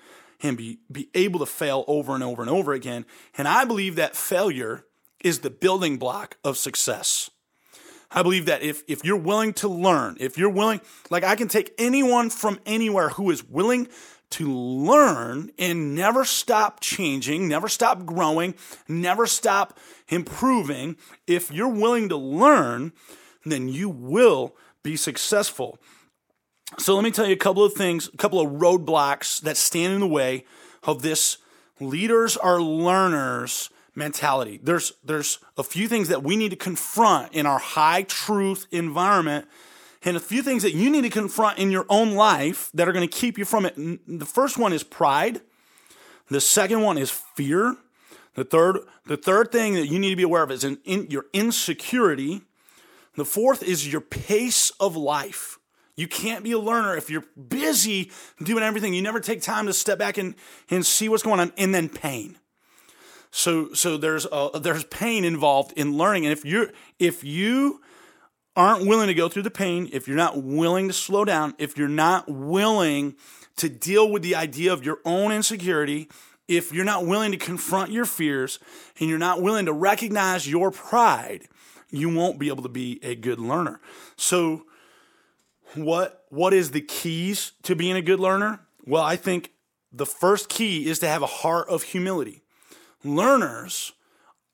and 0.42 0.56
be, 0.56 0.78
be 0.90 1.08
able 1.14 1.40
to 1.40 1.46
fail 1.46 1.84
over 1.86 2.14
and 2.14 2.22
over 2.22 2.42
and 2.42 2.50
over 2.50 2.72
again. 2.72 3.04
And 3.36 3.46
I 3.46 3.64
believe 3.64 3.96
that 3.96 4.16
failure 4.16 4.84
is 5.22 5.40
the 5.40 5.50
building 5.50 5.98
block 5.98 6.36
of 6.44 6.56
success. 6.56 7.30
I 8.10 8.22
believe 8.22 8.46
that 8.46 8.62
if, 8.62 8.82
if 8.86 9.04
you're 9.04 9.16
willing 9.16 9.52
to 9.54 9.68
learn, 9.68 10.16
if 10.20 10.38
you're 10.38 10.50
willing, 10.50 10.80
like 11.10 11.24
I 11.24 11.36
can 11.36 11.48
take 11.48 11.74
anyone 11.78 12.30
from 12.30 12.60
anywhere 12.64 13.08
who 13.10 13.30
is 13.30 13.44
willing 13.44 13.88
to 14.30 14.52
learn 14.52 15.50
and 15.58 15.94
never 15.94 16.24
stop 16.24 16.80
changing, 16.80 17.48
never 17.48 17.68
stop 17.68 18.04
growing, 18.04 18.54
never 18.88 19.26
stop 19.26 19.78
improving. 20.08 20.96
If 21.26 21.52
you're 21.52 21.68
willing 21.68 22.08
to 22.08 22.16
learn, 22.16 22.92
then 23.44 23.68
you 23.68 23.88
will 23.88 24.56
be 24.82 24.96
successful. 24.96 25.78
So 26.78 26.94
let 26.94 27.04
me 27.04 27.10
tell 27.10 27.26
you 27.26 27.32
a 27.32 27.36
couple 27.36 27.64
of 27.64 27.74
things, 27.74 28.08
a 28.12 28.16
couple 28.16 28.40
of 28.40 28.52
roadblocks 28.60 29.40
that 29.42 29.56
stand 29.56 29.94
in 29.94 30.00
the 30.00 30.06
way 30.06 30.44
of 30.82 31.02
this 31.02 31.38
leaders 31.80 32.36
are 32.36 32.60
learners 32.60 33.70
mentality. 33.94 34.60
There's 34.62 34.92
there's 35.04 35.38
a 35.56 35.62
few 35.62 35.88
things 35.88 36.08
that 36.08 36.22
we 36.22 36.36
need 36.36 36.50
to 36.50 36.56
confront 36.56 37.32
in 37.32 37.46
our 37.46 37.58
high 37.58 38.02
truth 38.02 38.66
environment 38.70 39.48
and 40.06 40.16
a 40.16 40.20
few 40.20 40.40
things 40.40 40.62
that 40.62 40.72
you 40.72 40.88
need 40.88 41.02
to 41.02 41.10
confront 41.10 41.58
in 41.58 41.72
your 41.72 41.84
own 41.88 42.14
life 42.14 42.70
that 42.72 42.88
are 42.88 42.92
going 42.92 43.06
to 43.06 43.14
keep 43.14 43.36
you 43.36 43.44
from 43.44 43.66
it. 43.66 43.74
The 43.76 44.24
first 44.24 44.56
one 44.56 44.72
is 44.72 44.84
pride. 44.84 45.40
The 46.30 46.40
second 46.40 46.80
one 46.80 46.96
is 46.96 47.10
fear. 47.10 47.76
The 48.34 48.44
third, 48.44 48.78
the 49.06 49.16
third 49.16 49.50
thing 49.50 49.74
that 49.74 49.88
you 49.88 49.98
need 49.98 50.10
to 50.10 50.16
be 50.16 50.22
aware 50.22 50.44
of 50.44 50.52
is 50.52 50.62
in, 50.62 50.78
your 51.10 51.26
insecurity. 51.32 52.42
The 53.16 53.24
fourth 53.24 53.64
is 53.64 53.90
your 53.90 54.00
pace 54.00 54.70
of 54.78 54.94
life. 54.94 55.58
You 55.96 56.06
can't 56.06 56.44
be 56.44 56.52
a 56.52 56.58
learner 56.58 56.96
if 56.96 57.10
you're 57.10 57.24
busy 57.36 58.12
doing 58.40 58.62
everything. 58.62 58.94
You 58.94 59.02
never 59.02 59.18
take 59.18 59.42
time 59.42 59.66
to 59.66 59.72
step 59.72 59.98
back 59.98 60.18
and, 60.18 60.34
and 60.70 60.86
see 60.86 61.08
what's 61.08 61.22
going 61.22 61.40
on, 61.40 61.52
and 61.56 61.74
then 61.74 61.88
pain. 61.88 62.38
So, 63.32 63.72
so 63.72 63.96
there's 63.96 64.26
a, 64.30 64.60
there's 64.60 64.84
pain 64.84 65.24
involved 65.24 65.72
in 65.72 65.96
learning, 65.96 66.26
and 66.26 66.32
if 66.32 66.44
you 66.44 66.70
if 66.98 67.24
you 67.24 67.80
aren't 68.56 68.86
willing 68.86 69.08
to 69.08 69.14
go 69.14 69.28
through 69.28 69.42
the 69.42 69.50
pain, 69.50 69.88
if 69.92 70.08
you're 70.08 70.16
not 70.16 70.42
willing 70.42 70.88
to 70.88 70.94
slow 70.94 71.24
down, 71.24 71.54
if 71.58 71.76
you're 71.76 71.88
not 71.88 72.28
willing 72.28 73.14
to 73.56 73.68
deal 73.68 74.10
with 74.10 74.22
the 74.22 74.34
idea 74.34 74.72
of 74.72 74.84
your 74.84 74.98
own 75.04 75.30
insecurity, 75.30 76.08
if 76.48 76.72
you're 76.72 76.84
not 76.84 77.06
willing 77.06 77.32
to 77.32 77.36
confront 77.36 77.90
your 77.90 78.04
fears 78.04 78.58
and 78.98 79.08
you're 79.08 79.18
not 79.18 79.42
willing 79.42 79.66
to 79.66 79.72
recognize 79.72 80.48
your 80.48 80.70
pride, 80.70 81.48
you 81.90 82.14
won't 82.14 82.38
be 82.38 82.48
able 82.48 82.62
to 82.62 82.68
be 82.68 83.00
a 83.02 83.14
good 83.14 83.38
learner. 83.38 83.80
So 84.16 84.64
what 85.74 86.24
what 86.30 86.52
is 86.52 86.70
the 86.70 86.80
keys 86.80 87.52
to 87.62 87.74
being 87.74 87.96
a 87.96 88.02
good 88.02 88.20
learner? 88.20 88.60
Well, 88.84 89.02
I 89.02 89.16
think 89.16 89.52
the 89.92 90.06
first 90.06 90.48
key 90.48 90.86
is 90.86 90.98
to 91.00 91.08
have 91.08 91.22
a 91.22 91.26
heart 91.26 91.68
of 91.68 91.82
humility. 91.82 92.42
Learners 93.04 93.92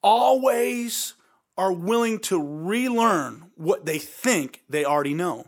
always 0.02 1.14
are 1.62 1.72
willing 1.72 2.18
to 2.18 2.42
relearn 2.42 3.44
what 3.54 3.86
they 3.86 3.96
think 3.96 4.64
they 4.68 4.84
already 4.84 5.14
know. 5.14 5.46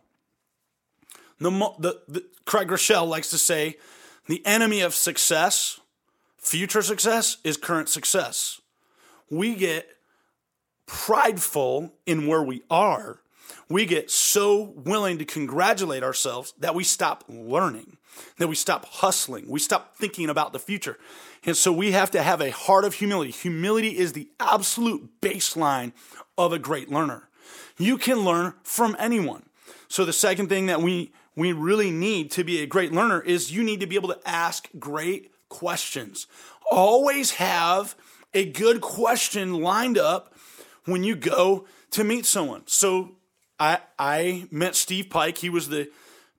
The, 1.41 1.51
the, 1.81 2.01
the, 2.07 2.25
Craig 2.45 2.69
Groeschel 2.69 3.09
likes 3.09 3.31
to 3.31 3.39
say 3.39 3.79
the 4.29 4.41
enemy 4.47 4.81
of 4.81 4.95
success, 4.95 5.81
future 6.39 6.83
success, 6.83 7.39
is 7.43 7.57
current 7.57 7.89
success. 7.89 8.61
We 9.29 9.57
get 9.57 9.89
prideful 10.87 11.93
in 12.07 12.29
where 12.29 12.45
we 12.45 12.63
are. 12.71 13.19
We 13.69 13.85
get 13.85 14.09
so 14.09 14.73
willing 14.77 15.19
to 15.19 15.25
congratulate 15.25 16.05
ourselves 16.05 16.55
that 16.61 16.77
we 16.77 16.85
stop 16.85 17.25
learning, 17.29 17.97
that 18.39 18.49
we 18.49 18.55
stop 18.55 18.87
hustling, 18.87 19.49
we 19.49 19.61
stop 19.61 19.97
thinking 19.97 20.29
about 20.29 20.53
the 20.53 20.59
future. 20.59 20.99
And 21.45 21.57
so 21.57 21.73
we 21.73 21.93
have 21.93 22.11
to 22.13 22.23
have 22.23 22.41
a 22.41 22.51
heart 22.51 22.85
of 22.85 22.95
humility. 22.95 23.31
Humility 23.31 23.99
is 23.99 24.13
the 24.13 24.29
absolute 24.41 25.21
baseline 25.21 25.93
of 26.39 26.53
a 26.53 26.59
great 26.59 26.91
learner. 26.91 27.29
You 27.79 27.99
can 27.99 28.21
learn 28.21 28.55
from 28.63 28.97
anyone. 28.99 29.45
So 29.89 30.05
the 30.05 30.13
second 30.13 30.49
thing 30.49 30.67
that 30.67 30.81
we 30.81 31.13
we 31.37 31.53
really 31.53 31.91
need 31.91 32.31
to 32.33 32.45
be 32.45 32.61
a 32.61 32.67
great 32.67 32.93
learner 32.93 33.21
is 33.21 33.51
you 33.51 33.65
need 33.65 33.81
to 33.81 33.87
be 33.87 33.97
able 33.97 34.09
to 34.09 34.21
ask 34.25 34.69
great 34.79 35.33
questions. 35.49 36.29
Always 36.71 37.33
have 37.33 37.97
a 38.33 38.45
good 38.45 38.81
question 38.81 39.55
lined 39.61 39.99
up 39.99 40.35
when 40.85 41.03
you 41.03 41.17
go 41.17 41.67
to 41.91 42.05
meet 42.05 42.27
someone. 42.27 42.63
So 42.67 43.17
I 43.59 43.81
I 43.99 44.47
met 44.51 44.75
Steve 44.75 45.11
Pike. 45.11 45.39
He 45.39 45.51
was 45.51 45.69
the 45.69 45.91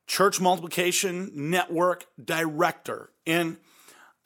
church 0.08 0.40
multiplication 0.40 1.32
network 1.34 2.06
director. 2.24 3.12
And 3.26 3.58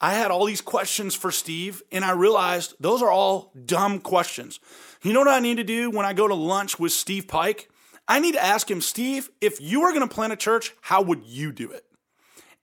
I 0.00 0.14
had 0.14 0.30
all 0.30 0.46
these 0.46 0.60
questions 0.60 1.14
for 1.14 1.30
Steve, 1.30 1.82
and 1.92 2.04
I 2.04 2.12
realized 2.12 2.74
those 2.80 3.02
are 3.02 3.10
all 3.10 3.52
dumb 3.66 4.00
questions. 4.00 4.58
You 5.02 5.12
know 5.12 5.20
what 5.20 5.28
I 5.28 5.40
need 5.40 5.56
to 5.56 5.64
do 5.64 5.90
when 5.90 6.06
I 6.06 6.12
go 6.12 6.26
to 6.26 6.34
lunch 6.34 6.78
with 6.78 6.92
Steve 6.92 7.28
Pike? 7.28 7.70
I 8.08 8.18
need 8.18 8.32
to 8.32 8.42
ask 8.42 8.70
him, 8.70 8.80
Steve, 8.80 9.30
if 9.40 9.60
you 9.60 9.82
were 9.82 9.92
going 9.92 10.06
to 10.06 10.14
plant 10.14 10.32
a 10.32 10.36
church, 10.36 10.74
how 10.80 11.02
would 11.02 11.24
you 11.24 11.52
do 11.52 11.70
it? 11.70 11.84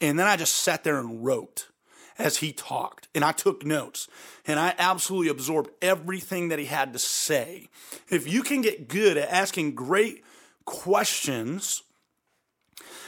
And 0.01 0.17
then 0.17 0.27
I 0.27 0.35
just 0.35 0.55
sat 0.55 0.83
there 0.83 0.99
and 0.99 1.23
wrote 1.23 1.69
as 2.17 2.37
he 2.37 2.51
talked, 2.51 3.07
and 3.13 3.23
I 3.23 3.31
took 3.31 3.63
notes, 3.63 4.07
and 4.45 4.59
I 4.59 4.73
absolutely 4.79 5.29
absorbed 5.29 5.69
everything 5.81 6.49
that 6.49 6.59
he 6.59 6.65
had 6.65 6.93
to 6.93 6.99
say. 6.99 7.69
If 8.09 8.31
you 8.31 8.41
can 8.41 8.61
get 8.61 8.87
good 8.87 9.17
at 9.17 9.29
asking 9.29 9.75
great 9.75 10.23
questions, 10.65 11.83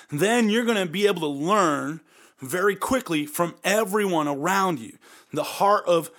then 0.09 0.49
you're 0.49 0.65
going 0.65 0.85
to 0.85 0.91
be 0.91 1.07
able 1.07 1.21
to 1.21 1.27
learn 1.27 2.01
very 2.39 2.75
quickly 2.75 3.25
from 3.25 3.55
everyone 3.63 4.27
around 4.27 4.79
you. 4.79 4.97
The 5.33 5.43
heart 5.43 5.85
of 5.87 6.09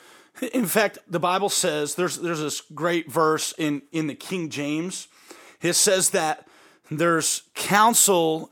in 0.54 0.64
fact, 0.64 0.98
the 1.06 1.20
Bible 1.20 1.48
says 1.48 1.96
there's 1.96 2.18
there's 2.18 2.40
this 2.40 2.60
great 2.60 3.10
verse 3.10 3.52
in 3.58 3.82
in 3.92 4.06
the 4.06 4.14
King 4.14 4.48
James. 4.48 5.08
It 5.60 5.74
says 5.74 6.10
that 6.10 6.46
there's 6.90 7.42
counsel 7.54 8.50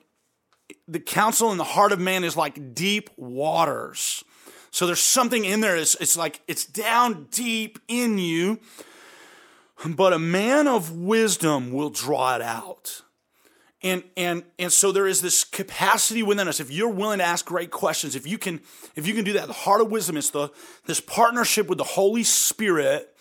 the 0.87 1.01
counsel 1.01 1.53
in 1.53 1.59
the 1.59 1.65
heart 1.65 1.93
of 1.93 2.01
man 2.01 2.25
is 2.25 2.37
like 2.37 2.75
deep 2.75 3.11
waters. 3.17 4.25
So 4.71 4.87
there's 4.87 5.01
something 5.01 5.45
in 5.45 5.61
there. 5.61 5.77
It's, 5.77 5.95
it's 5.97 6.17
like 6.17 6.41
it's 6.47 6.65
down 6.65 7.29
deep 7.31 7.79
in 7.89 8.19
you, 8.19 8.59
but 9.87 10.13
a 10.13 10.19
man 10.19 10.67
of 10.67 10.93
wisdom 10.93 11.73
will 11.73 11.91
draw 11.91 12.37
it 12.37 12.43
out. 12.43 13.03
And 13.83 14.03
and 14.17 14.43
and 14.59 14.73
so 14.73 14.91
there 14.91 15.07
is 15.07 15.21
this 15.21 15.45
capacity 15.45 16.23
within 16.23 16.49
us. 16.49 16.59
If 16.59 16.71
you're 16.71 16.89
willing 16.89 17.19
to 17.19 17.25
ask 17.25 17.45
great 17.45 17.71
questions, 17.71 18.17
if 18.17 18.27
you 18.27 18.37
can, 18.37 18.61
if 18.97 19.07
you 19.07 19.15
can 19.15 19.25
do 19.25 19.35
that, 19.35 19.47
the 19.47 19.53
heart 19.53 19.81
of 19.81 19.91
wisdom 19.91 20.17
is 20.17 20.31
the 20.31 20.51
this 20.87 21.01
partnership 21.01 21.69
with 21.69 21.79
the 21.79 21.85
Holy 21.85 22.25
Spirit 22.25 23.15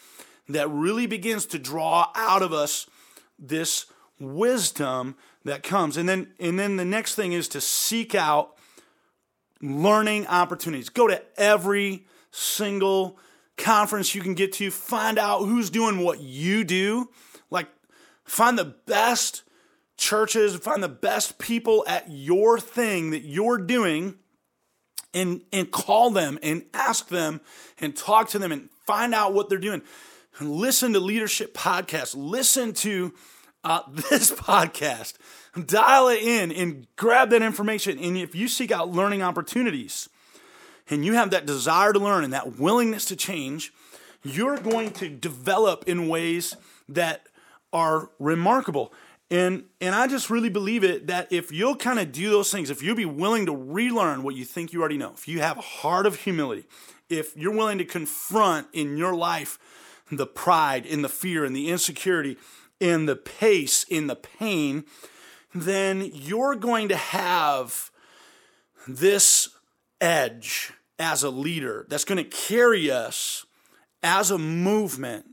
that 0.50 0.68
really 0.70 1.06
begins 1.06 1.46
to 1.48 1.60
draw 1.60 2.10
out 2.16 2.42
of 2.42 2.54
us 2.54 2.88
this 3.38 3.86
wisdom 4.20 5.16
that 5.46 5.62
comes. 5.62 5.96
And 5.96 6.10
then 6.10 6.34
and 6.40 6.58
then 6.58 6.78
the 6.78 6.86
next 6.86 7.14
thing 7.14 7.34
is 7.34 7.48
to 7.50 7.62
seek 7.62 8.16
out 8.16 8.56
learning 9.62 10.26
opportunities. 10.28 10.90
Go 10.90 11.08
to 11.08 11.22
every 11.38 12.06
single 12.32 13.20
conference 13.58 14.14
you 14.14 14.22
can 14.22 14.34
get 14.34 14.54
to, 14.54 14.72
find 14.72 15.18
out 15.18 15.40
who's 15.46 15.70
doing 15.70 16.00
what 16.00 16.20
you 16.20 16.64
do. 16.64 17.10
Like 17.50 17.68
find 18.24 18.58
the 18.58 18.66
best 18.66 19.44
churches, 19.98 20.56
find 20.56 20.82
the 20.82 20.90
best 20.90 21.40
people 21.40 21.84
at 21.88 22.10
your 22.10 22.60
thing 22.60 23.10
that 23.12 23.24
you're 23.24 23.58
doing 23.58 24.16
and, 25.14 25.42
and 25.52 25.72
call 25.72 26.12
them 26.12 26.38
and 26.44 26.64
ask 26.74 27.10
them 27.10 27.42
and 27.80 27.96
talk 27.96 28.30
to 28.30 28.40
them 28.40 28.52
and 28.52 28.70
find 28.86 29.14
out 29.14 29.34
what 29.34 29.50
they're 29.50 29.58
doing. 29.58 29.82
Listen 30.40 30.94
to 30.94 31.00
leadership 31.00 31.54
podcasts. 31.56 32.16
Listen 32.16 32.74
to 32.74 33.14
uh, 33.64 33.82
this 34.10 34.32
podcast. 34.32 35.16
Dial 35.66 36.10
it 36.10 36.22
in 36.22 36.52
and 36.52 36.88
grab 36.96 37.32
that 37.32 37.42
information. 37.42 37.98
And 37.98 38.18
if 38.18 38.36
you 38.36 38.48
seek 38.48 38.72
out 38.72 38.92
learning 38.92 39.24
opportunities 39.24 40.08
and 40.90 41.04
you 41.04 41.14
have 41.14 41.32
that 41.32 41.48
desire 41.48 41.94
to 41.94 42.00
learn 42.00 42.24
and 42.24 42.34
that 42.34 42.60
willingness 42.60 43.06
to 43.06 43.16
change, 43.16 43.74
you're 44.24 44.58
going 44.58 44.92
to 44.92 45.10
develop 45.10 45.86
in 45.88 46.08
ways 46.08 46.56
that 46.88 47.28
are 47.74 48.10
remarkable. 48.20 48.94
And 49.30 49.66
and 49.82 49.94
I 49.94 50.08
just 50.08 50.30
really 50.30 50.50
believe 50.50 50.84
it 50.84 51.08
that 51.08 51.32
if 51.32 51.52
you'll 51.52 51.76
kind 51.76 52.00
of 52.00 52.12
do 52.12 52.30
those 52.30 52.52
things, 52.52 52.70
if 52.70 52.82
you'll 52.82 52.96
be 52.96 53.06
willing 53.06 53.46
to 53.48 53.56
relearn 53.56 54.24
what 54.24 54.36
you 54.36 54.46
think 54.46 54.72
you 54.72 54.80
already 54.80 54.98
know, 54.98 55.12
if 55.14 55.28
you 55.28 55.42
have 55.42 55.58
a 55.58 55.62
heart 55.62 56.06
of 56.06 56.22
humility, 56.22 56.66
if 57.10 57.36
you're 57.36 57.54
willing 57.54 57.78
to 57.78 57.86
confront 57.86 58.68
in 58.72 58.96
your 58.96 59.14
life 59.14 59.60
the 60.12 60.28
pride 60.28 60.86
and 60.86 61.04
the 61.04 61.10
fear 61.10 61.44
and 61.44 61.56
the 61.56 61.70
insecurity 61.70 62.38
and 62.80 63.08
the 63.08 63.16
pace 63.16 63.86
and 63.92 64.10
the 64.10 64.16
pain, 64.16 64.86
then 65.54 66.10
you're 66.14 66.56
going 66.56 66.88
to 66.88 66.96
have 66.96 67.92
this 68.88 69.50
edge 70.00 70.72
as 71.00 71.24
a 71.24 71.30
leader 71.30 71.86
that's 71.90 72.06
going 72.06 72.24
to 72.24 72.30
carry 72.30 72.90
us 72.90 73.46
as 74.04 74.32
a 74.32 74.38
movement 74.38 75.26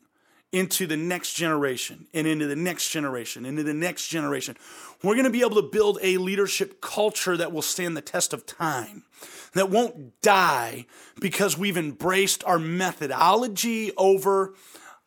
into 0.55 0.87
the 0.87 0.97
next 0.97 1.35
generation 1.35 2.07
and 2.15 2.29
into 2.29 2.47
the 2.47 2.55
next 2.55 2.91
generation, 2.91 3.45
into 3.45 3.65
the 3.65 3.75
next 3.75 4.07
generation. 4.07 4.57
We're 5.03 5.15
going 5.15 5.25
to 5.25 5.31
be 5.31 5.41
able 5.41 5.61
to 5.61 5.69
build 5.69 5.99
a 6.01 6.17
leadership 6.17 6.81
culture 6.81 7.37
that 7.37 7.51
will 7.53 7.61
stand 7.61 7.97
the 7.97 8.01
test 8.01 8.33
of 8.33 8.47
time, 8.47 9.03
that 9.55 9.69
won't 9.69 10.21
die 10.23 10.87
because 11.21 11.59
we've 11.59 11.77
embraced 11.77 12.45
our 12.45 12.61
methodology 12.61 13.91
over 13.97 14.55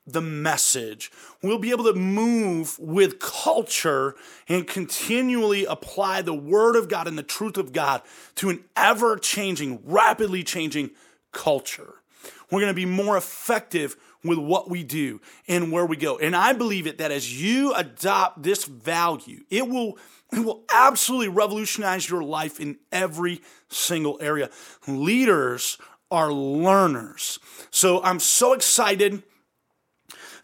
the 0.06 0.22
message. 0.22 1.12
We'll 1.42 1.60
be 1.60 1.72
able 1.72 1.86
to 1.86 1.94
move 1.94 2.78
with 2.78 3.20
culture 3.20 4.16
and 4.50 4.68
continually 4.68 5.64
apply 5.64 6.24
the 6.24 6.34
Word 6.34 6.76
of 6.76 6.90
God 6.90 7.08
and 7.08 7.18
the 7.18 7.24
truth 7.24 7.56
of 7.56 7.72
God 7.72 8.02
to 8.36 8.50
an 8.50 8.66
ever 8.76 9.16
changing, 9.18 9.80
rapidly 9.86 10.44
changing 10.44 10.92
culture. 11.32 11.96
We're 12.52 12.62
going 12.62 12.72
to 12.72 12.74
be 12.74 12.86
more 12.86 13.16
effective 13.16 13.96
with 14.24 14.38
what 14.38 14.70
we 14.70 14.84
do 14.84 15.22
and 15.48 15.72
where 15.72 15.86
we 15.86 15.98
go. 15.98 16.18
And 16.18 16.36
I 16.36 16.54
believe 16.54 16.88
it 16.88 16.98
that 16.98 17.12
as 17.12 17.42
you 17.42 17.74
adopt 17.74 18.44
this 18.44 18.66
value, 18.66 19.44
it 19.50 19.68
will 19.68 19.98
it 20.32 20.40
will 20.40 20.64
absolutely 20.74 21.30
revolutionize 21.30 22.10
your 22.10 22.24
life 22.24 22.60
in 22.60 22.78
every 22.92 23.42
single 23.70 24.18
area. 24.22 24.50
Leaders 24.86 25.78
are 26.12 26.32
learners. 26.32 27.40
So 27.72 28.04
I'm 28.04 28.20
so 28.20 28.54
excited 28.54 29.24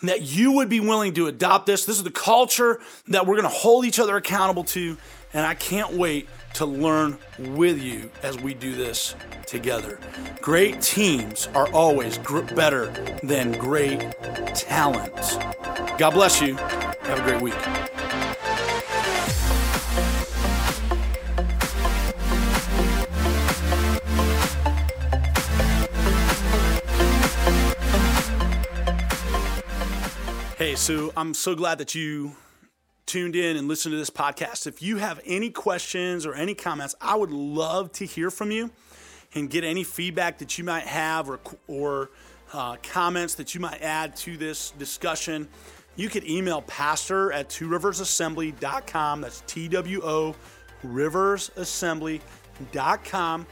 that 0.09 0.21
you 0.21 0.53
would 0.53 0.69
be 0.69 0.79
willing 0.79 1.13
to 1.13 1.27
adopt 1.27 1.65
this. 1.65 1.85
This 1.85 1.97
is 1.97 2.03
the 2.03 2.11
culture 2.11 2.79
that 3.07 3.25
we're 3.25 3.35
going 3.35 3.49
to 3.49 3.57
hold 3.57 3.85
each 3.85 3.99
other 3.99 4.17
accountable 4.17 4.63
to. 4.65 4.97
And 5.33 5.45
I 5.45 5.55
can't 5.55 5.93
wait 5.93 6.27
to 6.55 6.65
learn 6.65 7.17
with 7.39 7.81
you 7.81 8.11
as 8.21 8.39
we 8.39 8.53
do 8.53 8.75
this 8.75 9.15
together. 9.47 9.99
Great 10.41 10.81
teams 10.81 11.47
are 11.55 11.67
always 11.73 12.19
gr- 12.19 12.41
better 12.41 12.87
than 13.23 13.53
great 13.53 13.99
talent. 14.53 15.15
God 15.97 16.11
bless 16.11 16.41
you. 16.41 16.55
Have 16.55 17.19
a 17.19 17.23
great 17.23 17.41
week. 17.41 18.02
Hey, 30.63 30.75
so 30.75 31.11
I'm 31.17 31.33
so 31.33 31.55
glad 31.55 31.79
that 31.79 31.93
you 31.93 32.37
tuned 33.05 33.35
in 33.35 33.57
and 33.57 33.67
listened 33.67 33.91
to 33.91 33.97
this 33.97 34.09
podcast. 34.09 34.65
If 34.65 34.81
you 34.81 34.95
have 34.95 35.19
any 35.25 35.49
questions 35.49 36.25
or 36.25 36.35
any 36.35 36.55
comments, 36.55 36.95
I 37.01 37.17
would 37.17 37.31
love 37.31 37.91
to 37.91 38.05
hear 38.05 38.31
from 38.31 38.49
you 38.49 38.71
and 39.35 39.49
get 39.49 39.65
any 39.65 39.83
feedback 39.83 40.37
that 40.37 40.57
you 40.57 40.63
might 40.63 40.85
have 40.85 41.29
or, 41.29 41.41
or 41.67 42.11
uh, 42.53 42.77
comments 42.81 43.35
that 43.35 43.53
you 43.53 43.59
might 43.59 43.81
add 43.81 44.15
to 44.15 44.37
this 44.37 44.71
discussion. 44.71 45.49
You 45.97 46.07
could 46.07 46.25
email 46.25 46.61
pastor 46.61 47.33
at 47.33 47.49
two 47.49 47.67
riversassembly.com. 47.67 49.19
That's 49.19 49.43
T 49.45 49.67
W 49.67 50.01
O 50.01 50.33
riversassembly.com 50.85 53.47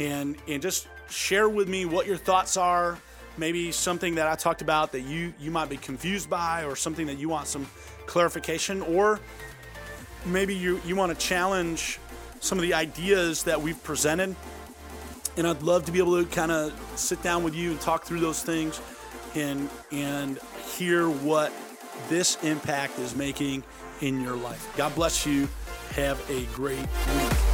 and, 0.00 0.36
and 0.48 0.60
just 0.60 0.88
share 1.08 1.48
with 1.48 1.68
me 1.68 1.84
what 1.84 2.08
your 2.08 2.16
thoughts 2.16 2.56
are 2.56 2.98
maybe 3.38 3.72
something 3.72 4.16
that 4.16 4.26
I 4.26 4.34
talked 4.34 4.62
about 4.62 4.92
that 4.92 5.02
you 5.02 5.32
you 5.40 5.50
might 5.50 5.68
be 5.68 5.76
confused 5.76 6.28
by 6.28 6.64
or 6.64 6.76
something 6.76 7.06
that 7.06 7.18
you 7.18 7.28
want 7.28 7.46
some 7.46 7.66
clarification 8.06 8.82
or 8.82 9.20
maybe 10.26 10.54
you 10.54 10.80
you 10.84 10.96
want 10.96 11.16
to 11.16 11.26
challenge 11.26 11.98
some 12.40 12.58
of 12.58 12.62
the 12.62 12.74
ideas 12.74 13.44
that 13.44 13.60
we've 13.60 13.82
presented 13.82 14.34
and 15.36 15.46
I'd 15.46 15.62
love 15.62 15.84
to 15.86 15.92
be 15.92 15.98
able 15.98 16.22
to 16.22 16.28
kind 16.30 16.50
of 16.50 16.72
sit 16.96 17.22
down 17.22 17.44
with 17.44 17.54
you 17.54 17.70
and 17.70 17.80
talk 17.80 18.04
through 18.04 18.20
those 18.20 18.42
things 18.42 18.80
and 19.34 19.68
and 19.92 20.38
hear 20.76 21.08
what 21.08 21.52
this 22.08 22.42
impact 22.42 22.98
is 22.98 23.14
making 23.14 23.62
in 24.00 24.20
your 24.20 24.36
life. 24.36 24.72
God 24.76 24.94
bless 24.94 25.26
you. 25.26 25.48
Have 25.94 26.18
a 26.30 26.44
great 26.54 26.78
week. 26.78 27.48